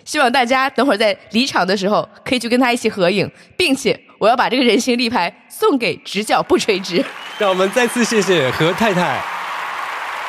[0.06, 7.04] 希望大家等会儿在离场的时候可以去跟他一起合影，并且我要把这个人形立牌送给直角不垂直。
[7.40, 9.20] 让我们再次谢谢何太太。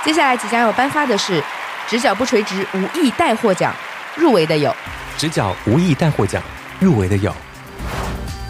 [0.03, 1.45] 接下来即将要颁发的是
[1.87, 3.71] “直角不垂直”无意带货奖，
[4.17, 4.75] 入围的有
[5.19, 6.43] “直角无意带货奖”，
[6.81, 7.31] 入围的有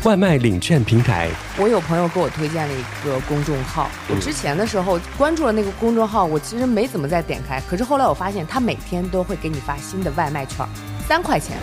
[0.05, 1.29] 外卖领券平台。
[1.57, 10.65] 我有朋友给我推荐了一个公众号，我之前的时候关注了那个公众号，我其实没怎么再点开，可是后来我发现他每天都会给你发新的外卖券，
[11.09, 11.57] 三块钱。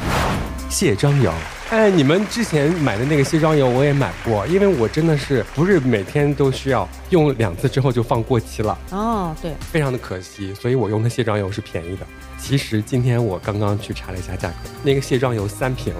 [0.69, 1.33] 卸妆油，
[1.71, 8.77] 哎，你们之前买的那个卸妆油我也买过，因为我真的是不是每天都需要用两次之后就放过期了。
[8.91, 12.05] 哦，对，非常的可惜，所以我用的卸妆油是便宜的。
[12.37, 15.93] 其实今天我刚刚去查了一下价格，那个卸妆油三瓶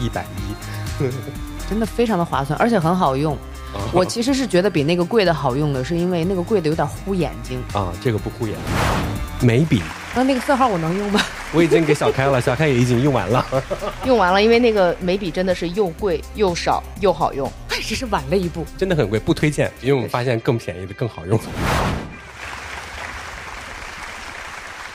[0.00, 1.04] 一百一，
[1.68, 3.36] 真的非常的划算，而且很好用。
[3.92, 7.60] 我其实是觉得比那个贵的好用的，是因为那个贵的有点糊眼睛。
[7.72, 8.56] 啊，这个不糊眼。
[9.40, 9.82] 眉笔，
[10.14, 11.20] 那那个色号我能用吗？
[11.54, 13.46] 我已经给小开了，小开也已经用完了。
[14.04, 18.64] 用完了，因为那个眉笔真的是又贵又少又好用，只是晚了一步。
[18.76, 21.40] 真的很贵，不推荐，因为我们发现更便宜的更好用。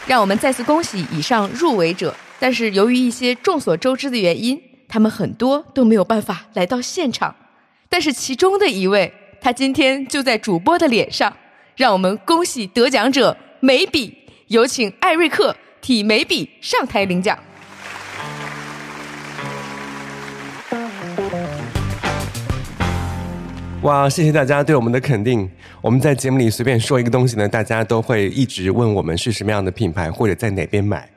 [0.06, 7.36] 让我们再次恭喜以上入围者，但是由于一些众所周知的原因，他们很多都没有办法来到现场。
[7.90, 11.36] 但是其中的一位，他今天就在主播的脸上，
[11.76, 14.16] 让我们恭喜得奖者眉笔。
[14.48, 17.38] 有请艾瑞克替眉笔上台领奖。
[23.82, 25.50] 哇，谢谢大家对我们的肯定。
[25.82, 31.10] 我们在节目里随便说一个东西呢，大家都会一直问我们是什么样的品牌或者在哪边买。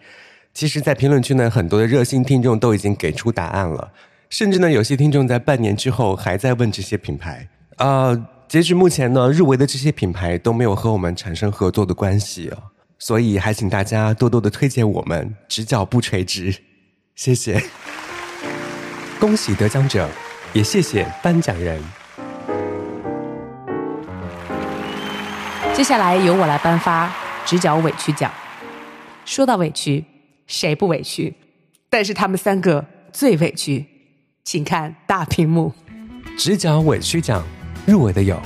[0.52, 3.92] 其实，在评论区呢，很多的热心听众都已经给出答案了，
[4.28, 7.48] 甚至呢，有些听众在半年之后还在问这些品牌。
[7.76, 12.58] 啊，截止目前呢，入围的这些品牌都没有和我们产生合作的关系啊。
[13.02, 16.54] 所以还请大家多多的推荐我们，直角不垂直，
[17.14, 17.58] 谢谢。
[19.18, 20.06] 恭喜得奖者，
[20.52, 21.82] 也谢谢颁奖人。
[25.74, 27.10] 接下来由我来颁发
[27.46, 28.30] 直角委屈奖。
[29.24, 30.04] 说到委屈，
[30.46, 31.34] 谁不委屈？
[31.88, 32.84] 但是他们三个
[33.14, 33.86] 最委屈，
[34.44, 35.72] 请看大屏幕。
[36.36, 37.42] 直角委屈奖
[37.86, 38.38] 入围的有。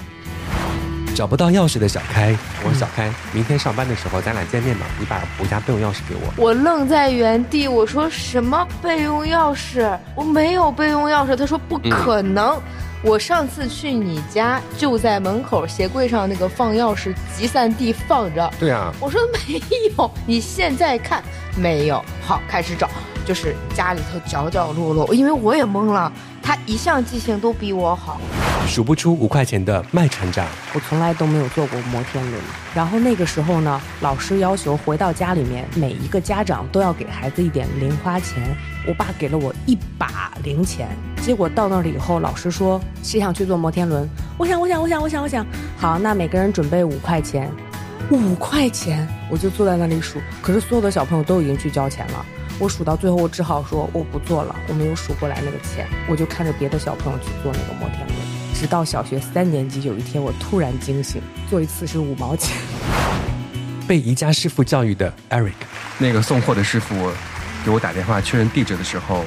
[1.15, 6.35] 找不到钥匙的小开，我说小开，明天上班的时候咱俩见面吧，你把我家备用钥匙给我。
[6.37, 9.97] 我愣在原地，我说什么备用钥匙？
[10.17, 11.37] 我没有备用钥匙。
[11.37, 12.61] 他说不可能，
[13.03, 18.53] 我上次去你家就在门口鞋柜上那个放钥匙集散地放着。
[18.59, 19.63] 对啊，我说没
[19.97, 21.23] 有，你现在看
[21.57, 22.05] 没有？
[22.27, 22.91] 好，开始找，
[23.25, 26.13] 就是家里头角角落落，因为我也懵了。
[26.43, 28.21] 他一向记性都比我好，
[28.69, 30.47] 数不出五块钱的麦船长。
[30.75, 32.43] 我从来都没有坐过摩天轮。
[32.75, 38.55] 然后那个时候呢，老师要求回到家里面，每一个家长都要给孩子一点零花钱。
[38.87, 40.87] 我爸给了我一把零钱。
[41.23, 44.07] 结果到那里以后，老师说谁想去坐摩天轮？
[44.37, 45.47] 我想，我想，我想，我想，我想。
[45.79, 47.51] 好，那每个人准备五块钱。
[48.11, 50.21] 五块钱，我就坐在那里数。
[50.43, 52.27] 可是所有的小朋友都已经去交钱了。
[52.61, 58.15] 我数到最后，我只好说我不做了，我没有数过来那个钱，我就看着别的小朋友去做那个摩天轮。
[58.55, 62.57] 直到小学三年级，有一天我突然惊醒，做一次是五毛钱。
[63.89, 65.53] 被宜家师傅教育的 Eric，
[65.99, 67.11] 那个送货的师傅
[67.65, 69.25] 给我打电话确认地址的时候，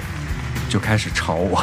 [0.70, 1.62] 就开始吵我。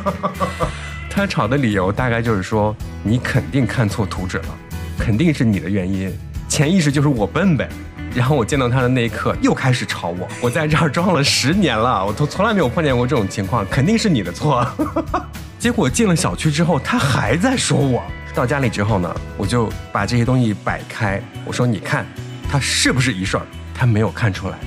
[1.08, 4.58] 他吵的理由大概就是说，你肯定看错图纸了，
[4.98, 6.12] 肯定是你的原因，
[6.48, 7.68] 潜意识就是我笨呗。
[8.14, 10.28] 然后我见到他的那一刻，又开始吵我。
[10.40, 14.66] 我在这儿装了十年了，我都从来没有碰见过这种情况，肯定是你的错。
[15.58, 18.02] 结果进了小区之后，他还在说我。
[18.32, 22.06] 到家里之后呢，我就把这些东西摆开，我说：“你看，
[22.48, 23.42] 他是不是一顺？”
[23.74, 24.58] 他没有看出来，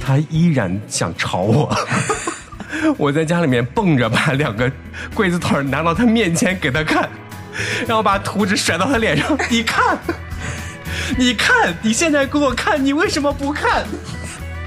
[0.00, 1.74] 他依然想吵我。
[2.96, 4.70] 我在家里面蹦着把两个
[5.14, 7.08] 柜子腿拿到他面前给他看，
[7.86, 9.98] 然后把图纸甩到他脸上，你看，
[11.18, 13.84] 你看，你现在给我看，你为什么不看？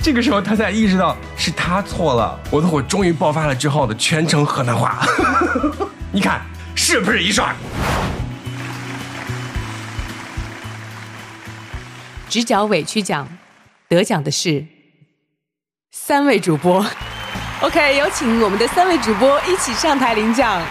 [0.02, 5.00] 这个时候他才意识到是他错了，我的火终于爆发了之后的全程河南话，
[6.12, 6.42] 你看
[6.76, 7.56] 是不是一帅？
[12.30, 13.28] 直角委屈奖，
[13.88, 14.66] 得奖的是
[15.92, 16.86] 三位主播。
[17.62, 20.62] OK，有请我们的三位主播一起上台领奖。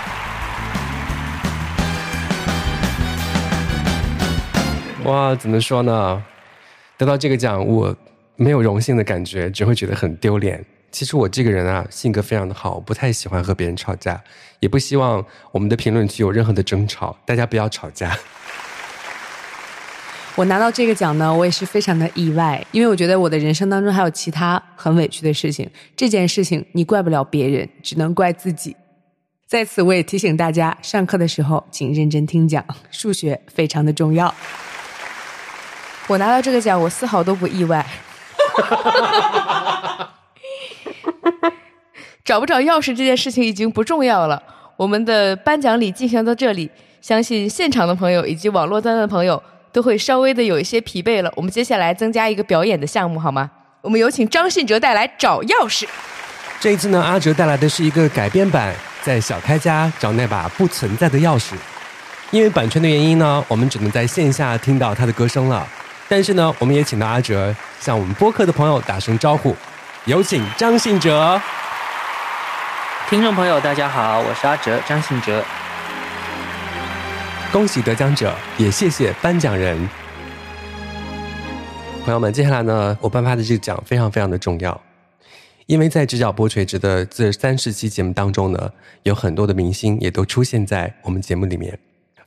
[5.04, 6.22] 哇，怎么说呢？
[6.96, 7.94] 得到这个奖，我
[8.36, 10.64] 没有荣幸的感觉，只会觉得很丢脸。
[10.92, 14.22] 其实我这个人啊，性格非常的好，不太喜欢和别人吵架，
[14.60, 18.16] 也不希望我们的评论区有任何的争吵，大家不要吵架。
[20.36, 28.76] 我拿到这个奖呢，我也是非常的意外，因为我觉得我的人生当中还有其他很委屈的事情，这件事情你怪不了别人，只能怪自己。
[29.48, 34.32] 在此，我也提醒大家，上课的时候请认真听讲，数学非常的重要。
[36.06, 37.84] 我拿到这个奖，我丝毫都不意外。
[42.24, 44.40] 找不找钥匙这件事情已经不重要了。
[44.76, 49.42] 我们的颁奖礼进行到这里，相信现场的朋友以及网络端的朋友。
[49.72, 51.32] 都会稍微的有一些疲惫了。
[51.34, 53.50] 我们接下来增加一个表演的项目，好吗？
[53.80, 55.86] 我们有请张信哲带来找钥匙。
[56.60, 61.54] 这一次呢，阿哲带来的是一个改编版，在小开家找那把不存在的钥匙。
[62.30, 65.66] 因为版权的原因呢，我们只能在线下听到他的歌声了。
[66.14, 69.56] 但是呢，我们也请到阿哲向我们播客的朋友打声招呼。
[70.04, 71.40] 有请张信哲。
[73.08, 75.42] 听众朋友，大家好，我是阿哲，张信哲。
[77.50, 79.88] 恭喜得奖者，也谢谢颁奖人。
[82.04, 84.78] 朋友们，接下来呢，我颁发的这个奖非常非常的重要，
[85.64, 88.70] 因为在直角波垂直的这三十期节目当中呢，
[89.04, 91.78] 有很多的明星也都出现在我们节目里面。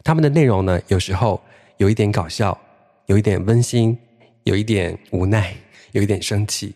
[0.03, 1.39] 他们的内容呢，有时候
[1.77, 2.57] 有一点搞笑，
[3.07, 3.97] 有一点温馨，
[4.43, 5.53] 有一点无奈，
[5.91, 6.73] 有一点生气。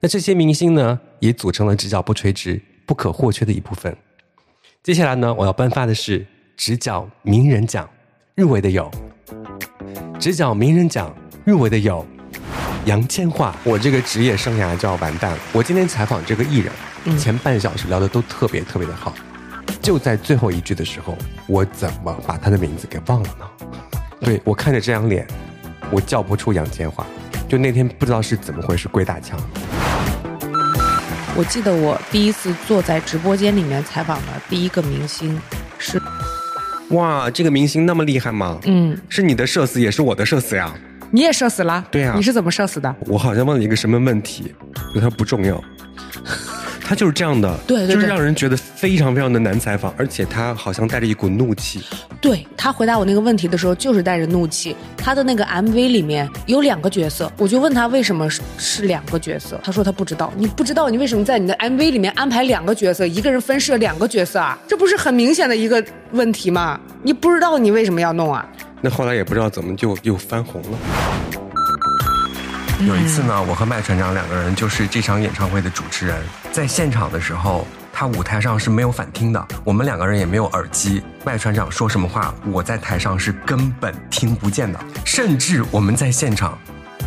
[0.00, 3.96] 那这些明星呢，也组成了直角不垂直不可或缺的一部分。
[4.82, 6.26] 接下来呢，我要颁发的是。
[6.58, 7.86] 直角名人奖
[8.34, 8.90] 入围的有，
[10.18, 12.02] 直角名人奖入围的有
[12.86, 13.52] 杨千嬅。
[13.62, 15.38] 我这个职业生涯就要完蛋了。
[15.52, 16.60] 我今天采访这个艺
[17.04, 19.14] 人，前半小时聊的都特别特别的好，
[19.82, 21.14] 就在最后一句的时候，
[21.46, 23.68] 我怎么把他的名字给忘了呢？
[24.20, 25.26] 对我看着这张脸，
[25.90, 27.04] 我叫不出杨千嬅。
[27.48, 29.38] 就那天不知道是怎么回事，鬼打墙。
[31.36, 35.38] 我记得我第一次坐在直播间里面采访的第一个明星
[35.78, 36.00] 是。
[36.90, 38.58] 哇，这个明星那么厉害吗？
[38.64, 40.72] 嗯，是你的社死，也是我的社死呀。
[41.10, 41.84] 你也社死了？
[41.90, 42.14] 对呀。
[42.16, 42.94] 你是怎么社死的？
[43.00, 44.54] 我好像问了一个什么问题，
[45.00, 45.62] 它不重要。
[46.88, 51.82] 他就是这样的，对，就是让人觉得非常非常的难采访，而且他好像带着一股怒气。
[52.20, 54.76] 对他回答我那个问题的时候，就是带着怒气。
[54.96, 60.32] 他的那个 MV 里面有两个角色，我就问他为什么是两个角色，他说他不知道。
[60.36, 64.56] 你不知道你为什么在你的 MV 里面安排两个角色，一个人分饰两个角色啊？
[64.68, 66.78] 这不是很明显的一个问题吗？
[67.02, 68.48] 你不知道你为什么要弄啊？
[68.80, 70.78] 那后来也不知道怎么就又翻红了。
[72.84, 86.56] 有一次呢，我和麦船长两个人就是这场演唱会的主持人，在现场的时候，他舞台上是没有反听的，我们两个人也没有耳机，麦船长说什么话，我在台上是根本听不见的，甚至我们在现场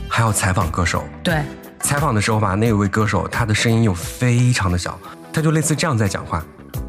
[0.09, 1.43] 还要采访歌手，对，
[1.81, 4.99] 采访的时候吧，那位歌手他的声音又非常的小，
[5.31, 6.43] 他就类似这样在讲话，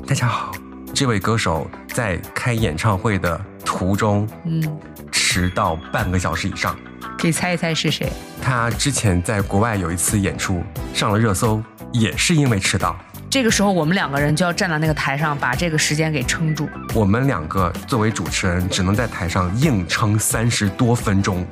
[0.06, 0.52] 大家好，
[0.94, 4.80] 这位歌手在开演唱会的途中，嗯，
[5.12, 6.74] 迟到半个小时以上。
[7.20, 8.10] 可以猜一猜是谁？
[8.40, 12.98] 他之前在国外有一次演出上了热搜，也是因为迟到。
[13.28, 16.66] 这个时候我们两个人就要站在那个台上，把这个时间给撑住。
[16.94, 21.46] 我们两个作为主持人，只能在台上硬撑三十多分钟。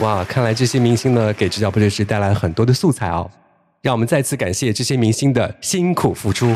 [0.00, 3.30] 哇，看来这些明星呢，给直角不垂直带来了很多的素材哦。
[3.80, 6.54] 让我们再次感谢这些明星的辛苦付出。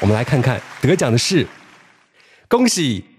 [0.00, 1.46] 我们来看看得奖的是，
[2.48, 3.11] 恭喜。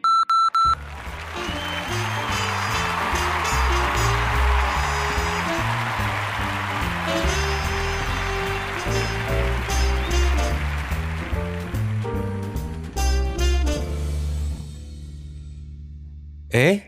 [16.54, 16.82] 哎，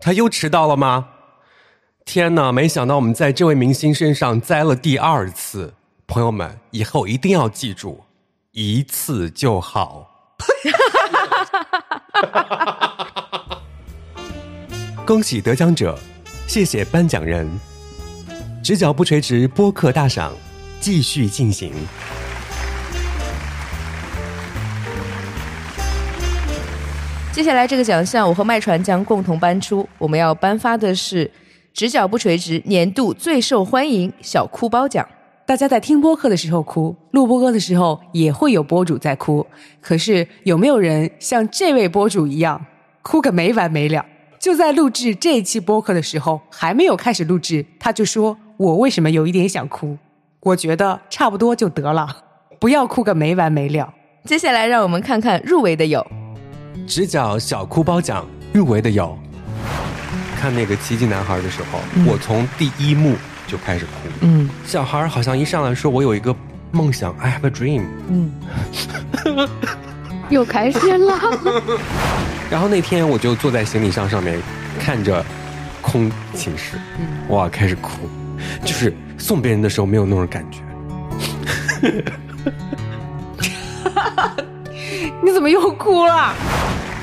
[0.00, 1.08] 他又迟到了吗？
[2.04, 2.52] 天哪！
[2.52, 5.72] 没想到我们在这位明星身上栽了第二次。
[6.06, 8.04] 朋友们，以后一定要记住，
[8.50, 10.36] 一次就好。
[15.06, 15.98] 恭喜得奖者，
[16.46, 17.50] 谢谢颁奖人。
[18.62, 20.34] 直角不垂直播客大赏
[20.80, 21.72] 继续进行。
[27.32, 29.88] 接下来这个奖项，我和麦传将共同颁出。
[29.96, 31.28] 我们要颁发的是
[31.72, 35.08] “直角不垂直”年度最受欢迎小哭包奖。
[35.46, 39.44] 大家在听播客的时候哭，录播客的时候也会有播主在哭。
[39.80, 42.62] 可是有没有人像这位播主一样，
[43.00, 44.04] 哭个没完没了？
[44.38, 49.96] 就在录制这一期播客的时候，还没有开始录制，他就说：“我为什么有一点想哭？”
[50.40, 52.06] 我觉得差不多就得了，
[52.60, 53.94] 不要哭个没完没了。
[54.26, 56.06] 接下来让我们看看入围的有。
[56.86, 59.18] 直角小哭包奖入围的有，
[60.38, 63.14] 看那个奇迹男孩的时候，我从第一幕
[63.46, 63.90] 就开始哭。
[64.20, 66.34] 嗯，小孩好像一上来说我有一个
[66.70, 67.84] 梦想，I have a dream。
[68.08, 68.30] 嗯，
[70.28, 71.18] 又开始了。
[72.50, 74.38] 然后那天我就坐在行李箱上面，
[74.78, 75.24] 看着
[75.80, 76.76] 空寝室，
[77.28, 77.90] 哇，开始哭，
[78.64, 80.58] 就是送别人的时候没有那种感觉。
[85.24, 86.34] 你怎么又哭了？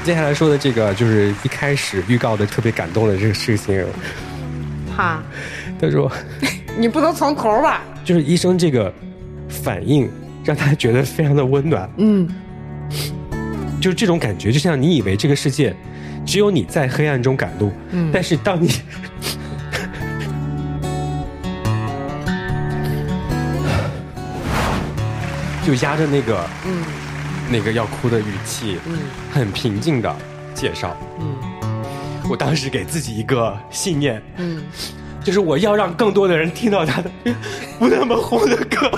[0.09, 3.85] 接下来说的这个就是一开始预告的特别感动的这个事情。
[4.97, 5.21] 哈，
[5.79, 6.11] 他说
[6.79, 8.91] ：“你不能从头吧？”就是医生这个
[9.47, 10.09] 反应
[10.43, 11.87] 让他觉得非常的温暖。
[11.97, 12.27] 嗯，
[13.79, 15.75] 就是这种感觉，就像你以为这个世界
[16.25, 18.67] 只有你在黑暗中赶路，嗯，但是当你
[25.63, 26.81] 就压着那个嗯。
[27.51, 28.99] 那个要哭的语气，嗯，
[29.31, 30.15] 很平静的
[30.53, 31.35] 介绍，嗯，
[32.29, 34.61] 我当时给自己一个信念，嗯，
[35.23, 37.09] 就是我要让更多的人听到他的
[37.79, 38.91] 不那么红的歌，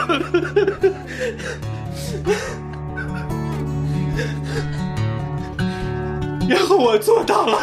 [6.50, 7.58] 然后我做到了。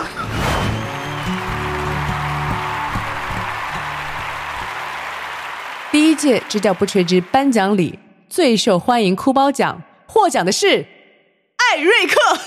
[5.92, 9.82] 第一届支教不垂直颁奖礼最受欢迎哭包奖。
[10.10, 10.66] 获奖的是
[11.58, 12.40] 艾瑞克，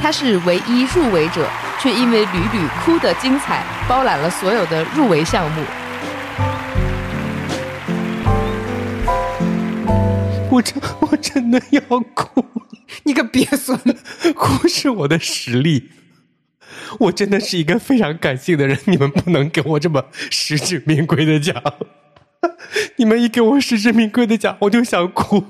[0.00, 1.46] 他是唯一入围者，
[1.78, 5.62] 却因为屡屡哭的精彩，包揽了所有的入围项目。
[10.50, 11.80] 我真我真的要
[12.14, 12.42] 哭，
[13.02, 13.78] 你个鳖孙！
[14.34, 15.90] 哭是我的实力，
[16.98, 21.62] 我真的是一个非常感性的人，你们不能给我这么实至名归的奖，
[22.96, 25.44] 你们一给我实至名归的奖，我就想哭。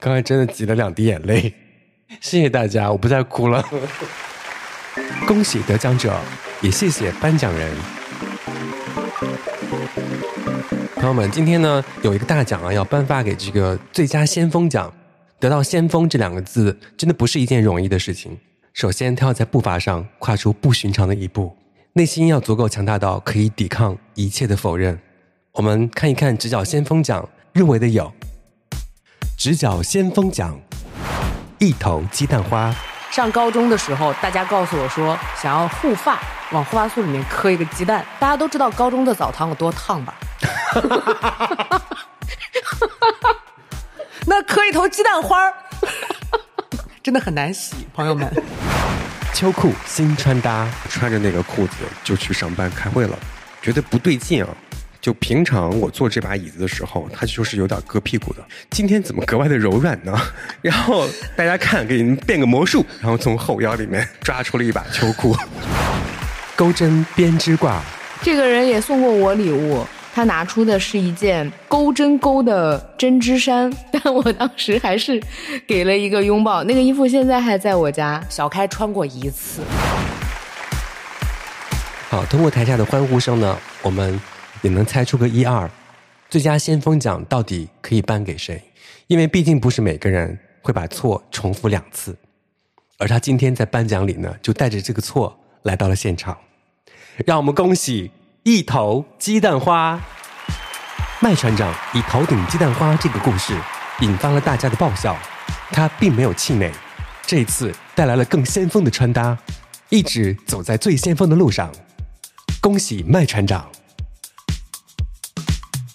[0.00, 1.52] 刚才真的挤了两滴眼泪，
[2.22, 3.62] 谢谢大家，我不再哭了。
[5.28, 6.18] 恭喜得奖者，
[6.62, 7.70] 也谢谢颁奖人。
[10.94, 14.90] 朋友们，今天呢有一个大奖啊，要颁发给这个最佳先锋奖。
[15.38, 18.36] 得到“先锋”这两个字，真的不是一件容易的事情。
[18.74, 21.56] 首先，他要在步伐上跨出不寻常的一步，
[21.94, 24.98] 内心要足够强大到可以抵抗一切的否认。
[25.52, 28.12] 我们看一看直角先锋奖入围的有。
[29.40, 30.54] 直角先锋奖，
[31.58, 32.70] 一头鸡蛋花。
[33.10, 36.18] 上高中的时候，大家告诉我说，想要护发，
[36.50, 38.04] 往护发素里面磕一个鸡蛋。
[38.18, 40.14] 大家都知道高中的澡堂有多烫吧？
[44.26, 45.50] 那磕一头鸡蛋花，
[47.02, 48.30] 真的很难洗，朋友们。
[49.32, 53.18] 秋裤新穿搭，穿着那个裤子就去上班开会了，
[53.62, 54.50] 觉得不对劲啊。
[55.00, 58.44] 就平常我坐这把椅子的时候，它就是有点硌屁股的。
[58.68, 60.14] 今天怎么格外的柔软呢？
[60.60, 65.34] 然后大家看，给你们变个魔术，然后从后腰里面抓出了一把秋裤，
[66.54, 67.80] 钩针编织挂。
[68.20, 69.82] 这个人也送过我礼物，
[70.14, 75.18] 他拿出的是一件钩针钩的针织衫， 但我当时还是
[75.66, 76.62] 给了一个拥抱。
[76.64, 79.62] 那个衣服现在还在我家，小开穿过一次。
[82.10, 84.20] 好，通过台下的欢呼声呢，我们。
[84.62, 85.70] 也能猜出个一二，
[86.28, 88.62] 最佳先锋奖到底可以颁给谁？
[89.06, 92.16] 因为毕竟不是每个人会把错重复两次，
[92.98, 96.36] 而他今天在颁奖里呢，就带着这个错来到了现场。
[97.26, 98.10] 让我们恭喜
[98.44, 100.00] 一头鸡蛋花
[101.20, 103.54] 麦船长以头顶鸡蛋花这个故事
[104.00, 105.16] 引发了大家的爆笑，
[105.70, 106.70] 他并没有气馁，
[107.26, 109.36] 这次带来了更先锋的穿搭，
[109.88, 111.70] 一直走在最先锋的路上。
[112.60, 113.68] 恭喜麦船长！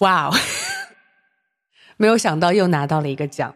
[0.00, 0.34] 哇哦！
[1.96, 3.54] 没有想到又拿到了一个奖，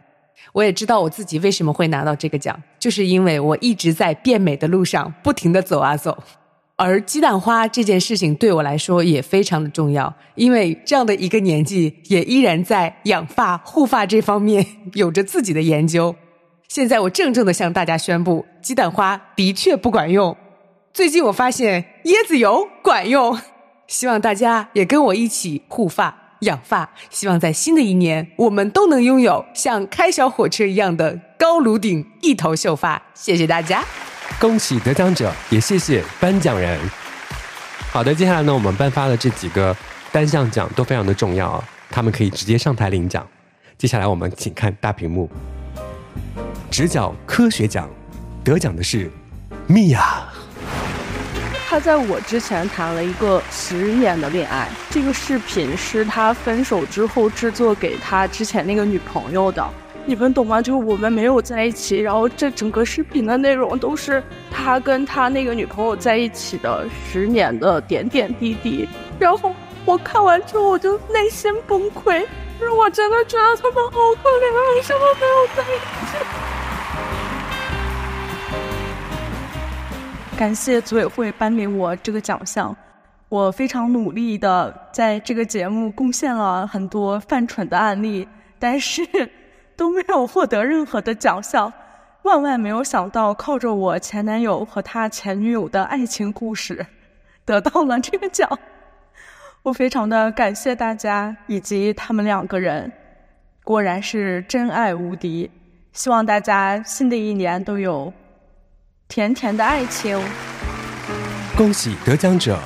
[0.53, 6.17] 我也知道我自己为什么会拿到这个奖，就是因为我一直在变美的路上不停的走啊走，
[6.77, 14.65] 而鸡蛋花这件事情对我来说也非常的重要，因为这样的一个年纪也依然在养发护发这方面
[14.95, 16.17] 有着自己的研究。
[16.69, 20.35] 现在我郑重的向大家宣布，鸡蛋花的确不管用。
[20.95, 23.39] 最近我发现椰子油管用。
[23.87, 26.89] 希望大家也跟我一起护发养发。
[27.11, 33.01] 希望在新的一年，我们都能拥有像开小火车一样的高颅顶、一头秀发。
[33.15, 33.85] 谢谢大家，
[34.39, 36.79] 恭喜得奖者，也谢谢颁奖人。
[37.93, 39.77] 好的，接下来呢，我们颁发的这几个
[40.13, 43.27] 单项奖都非常的重要啊，他们可以直接上台领奖。
[43.77, 45.29] 接下来我们请看大屏幕，
[46.71, 47.89] 直角科学奖
[48.45, 49.11] 得奖的是
[49.67, 50.30] 米娅。
[51.71, 59.65] 他在我之前谈了一个十年的恋爱，这个视频是他分手之后制作给他之前那个女朋友的。
[60.05, 60.61] 你们懂吗？
[60.61, 68.89] 就是我们没有在一起，然后这整个视频的内容都是他跟他那个女朋友在一起的十年的点点滴滴。
[69.21, 69.55] 然后
[69.85, 72.21] 我看完之后，我就内心崩溃，
[72.59, 75.79] 就是我真的觉得他们好可怜，为什么没有在一
[76.11, 76.40] 起？
[80.41, 82.75] 感谢组委会颁给我这个奖项，
[83.29, 88.27] 我非常努力的在这个节目贡献了很多犯蠢的案例，
[88.59, 89.07] 但是。
[89.77, 91.73] 都没有获得任何的奖项，
[92.23, 96.87] 万万没有想到，靠着我前男友和他前女友的爱情故事，
[97.47, 98.47] 得到了这个奖。
[99.63, 102.93] 我非常的感谢大家以及他们两个人，
[103.65, 105.51] 果然是真爱无敌。
[105.95, 108.13] 希望大家新的一年都有
[109.11, 110.17] 甜甜的爱情。
[111.57, 112.57] 恭喜得奖者！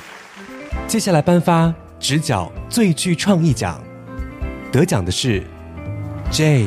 [0.87, 3.81] 接下来颁发直角最具创意奖，
[4.71, 5.43] 得奖的是
[6.31, 6.67] J。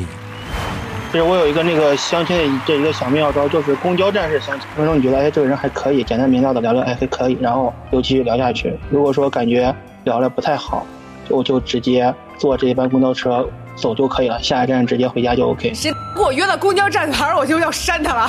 [1.12, 4.68] 就是我有一个那个相亲的这一个小妙招，就是公交站式相亲。
[4.76, 8.76] 分钟你觉得哎这个人还可以，简单明了的聊聊哎还可以，然后就继续聊下去。
[8.90, 9.72] 如果说感觉
[10.02, 10.84] 聊的不太好，
[11.28, 15.72] 就就直接坐这一班公交车走就可以了，下一站直接回家就 OK。
[15.72, 18.28] 谁给我约到公交站牌，我就要删他了。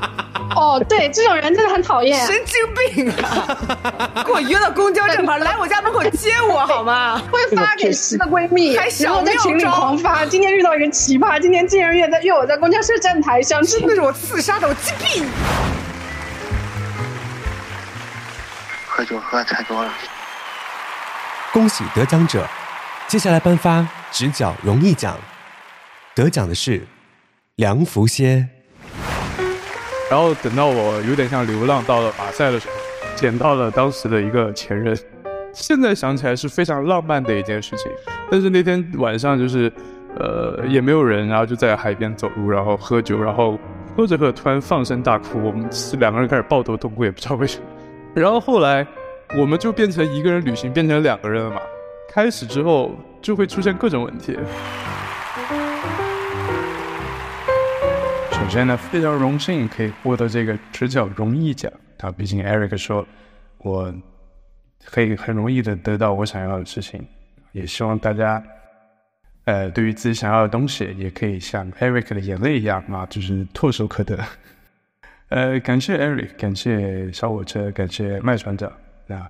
[0.55, 4.23] 哦，对，这种人真的很讨厌，神经病啊！
[4.25, 7.21] 给我约到公交站牌， 来我家门口接我好吗？
[7.31, 8.73] 会发给十个闺蜜，
[9.03, 10.25] 然后在群里狂发。
[10.25, 15.29] 今天遇到一个奇葩，今天竟然约在约我在公交车站台相亲，真的是我自杀的，我击毙你！
[18.87, 19.91] 喝酒喝太多了。
[21.53, 22.47] 恭喜得奖者，
[23.07, 25.17] 接下来颁发直角荣誉奖，
[26.13, 26.85] 得奖的是
[27.55, 28.47] 梁福歇。
[30.11, 32.73] 然后等到我有点像流浪到了马赛的时候，
[33.15, 34.93] 捡到了当时的一个前任。
[35.53, 37.89] 现在想起来是非常浪漫的一件事情。
[38.29, 39.71] 但是那天晚上就是，
[40.19, 43.57] 呃，也没有人，然后就在海边走路，然后喝酒，然后
[43.95, 45.41] 喝着喝着突然放声大哭。
[45.41, 47.65] 我们是两个人开始抱头痛哭，也不知道为什么。
[48.13, 48.85] 然后后来
[49.39, 51.61] 我们就变成一个人旅行，变成两个人了嘛。
[52.13, 52.91] 开始之后
[53.21, 54.37] 就会出现各种问题。
[58.41, 61.71] 首先呢，非常荣幸可以获得这个直角荣誉奖。
[61.95, 63.05] 他毕竟 Eric 说，
[63.59, 63.93] 我
[64.83, 67.07] 可以很容易的得到我想要的事情。
[67.51, 68.43] 也希望大家，
[69.45, 74.19] 呃，对于自己想要的东西，也可以像 Eric 的眼泪一样啊，就是唾手可得。
[75.29, 78.69] 呃，感谢 Eric，感谢小火车，感谢麦船长，
[79.07, 79.29] 啊，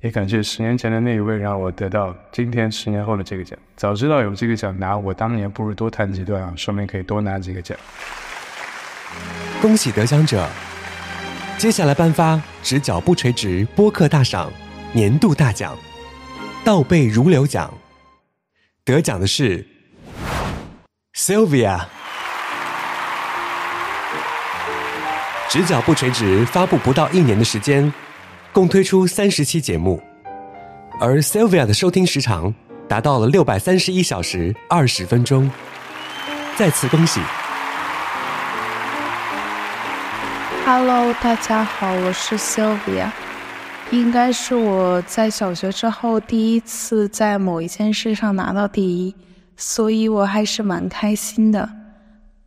[0.00, 3.56] 也感谢十年前的那一位让我得到今天十年后的这个奖。
[3.76, 7.78] 早知道有这个奖拿，我当年不如多弹几段啊，说明可以多拿几个奖。
[9.60, 10.48] 恭喜得奖者！
[11.58, 14.52] 接下来颁发直角不垂直播客大赏
[14.92, 15.76] 年度大奖——
[16.62, 17.72] 倒背如流奖。
[18.84, 19.66] 得奖的是
[21.14, 21.80] Sylvia。
[25.48, 27.90] 直角不垂直发布不到一年的时间，
[28.52, 30.02] 共推出三十期节目，
[31.00, 32.54] 而 Sylvia 的收听时长
[32.86, 35.50] 达到了六百三十一小时二十分钟。
[36.56, 37.20] 再次恭喜
[40.66, 43.08] ！Hello，大家好，我是 Sylvia，
[43.92, 49.14] 应该是我在小学之后第一次在某一件事上拿到第一，
[49.56, 51.70] 所以我还是蛮开心的。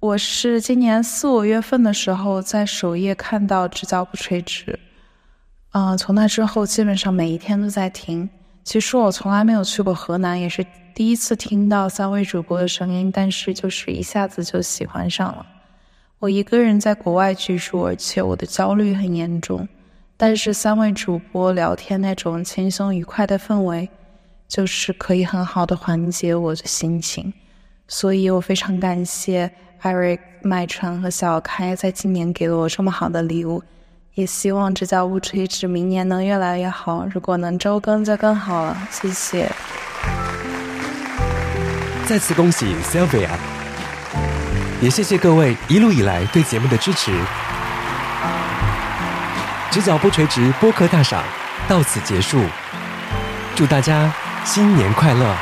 [0.02, 4.78] 我是今年四五月份的时候在首页看到直角不垂直，
[5.72, 8.30] 嗯，从那之后基本上每一天都在听。
[8.66, 15.46] 其实我从来没有去过河南，也是第一次听到三位主播的声音，但是就是一下子就喜欢上了。
[16.20, 19.66] 我一个人在国外居住，而且我的焦虑很严重。
[20.18, 23.88] 但是三位主播聊天那种轻松愉快的氛围，
[24.46, 27.34] 就是可以很好的缓解我的心情。
[27.88, 29.50] 所以我非常感谢
[29.82, 33.64] Eric、麦川和小开在今年给了我这么好的礼物，
[34.16, 37.08] 也希望这家物垂直明年能越来越好。
[37.14, 39.50] 如果能周更就更好了，谢谢。
[42.06, 43.59] 再次恭喜 Sylvia。
[44.82, 47.12] 也谢谢各位一路以来对节目的支持。
[49.70, 51.22] 直角不垂直播客大赏
[51.68, 52.42] 到此结束，
[53.58, 54.14] 祝大家
[54.46, 55.36] 新年快乐！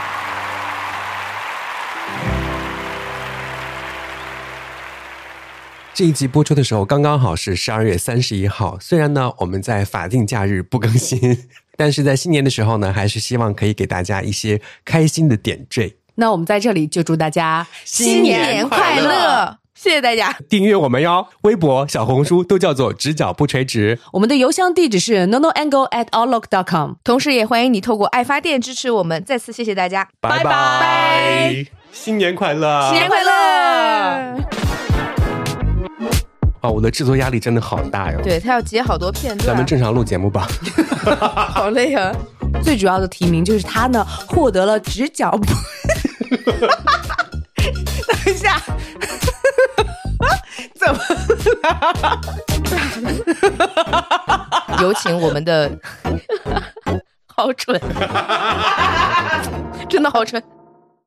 [5.94, 8.80] 这一集播出的时候，刚刚好是十二月三十一号。
[8.80, 11.46] 虽然呢，我们在法定假日不更新，
[11.78, 15.98] 但是在新年的时候呢，还是希望可以给大家一些开心的点缀。
[16.20, 19.58] 那我们在这里就祝大家新年快乐！
[19.76, 24.00] 谢谢大家订阅我们哟，微博、小红书都叫做“直角不垂直”。
[24.14, 26.94] 我们的邮箱地址是 nonoangle at outlook dot com。
[27.04, 29.24] 同时，也欢迎你透过爱发电支持我们。
[29.24, 31.64] 再次谢谢大家，拜拜！
[31.92, 32.90] 新年快乐！
[32.90, 33.32] 新年快乐！
[36.62, 38.20] 啊，我的制作压力真的好大哟。
[38.24, 40.48] 对他要截好多片段，咱们正常录节目吧。
[41.54, 42.12] 好累啊！
[42.64, 45.46] 最主要的提名就是他呢，获得了直角不。
[46.30, 48.60] 等一下，
[50.76, 51.00] 怎么
[51.64, 52.22] 了？
[54.82, 55.72] 有请我们的，
[57.28, 57.80] 好蠢，
[59.90, 60.42] 真的好蠢。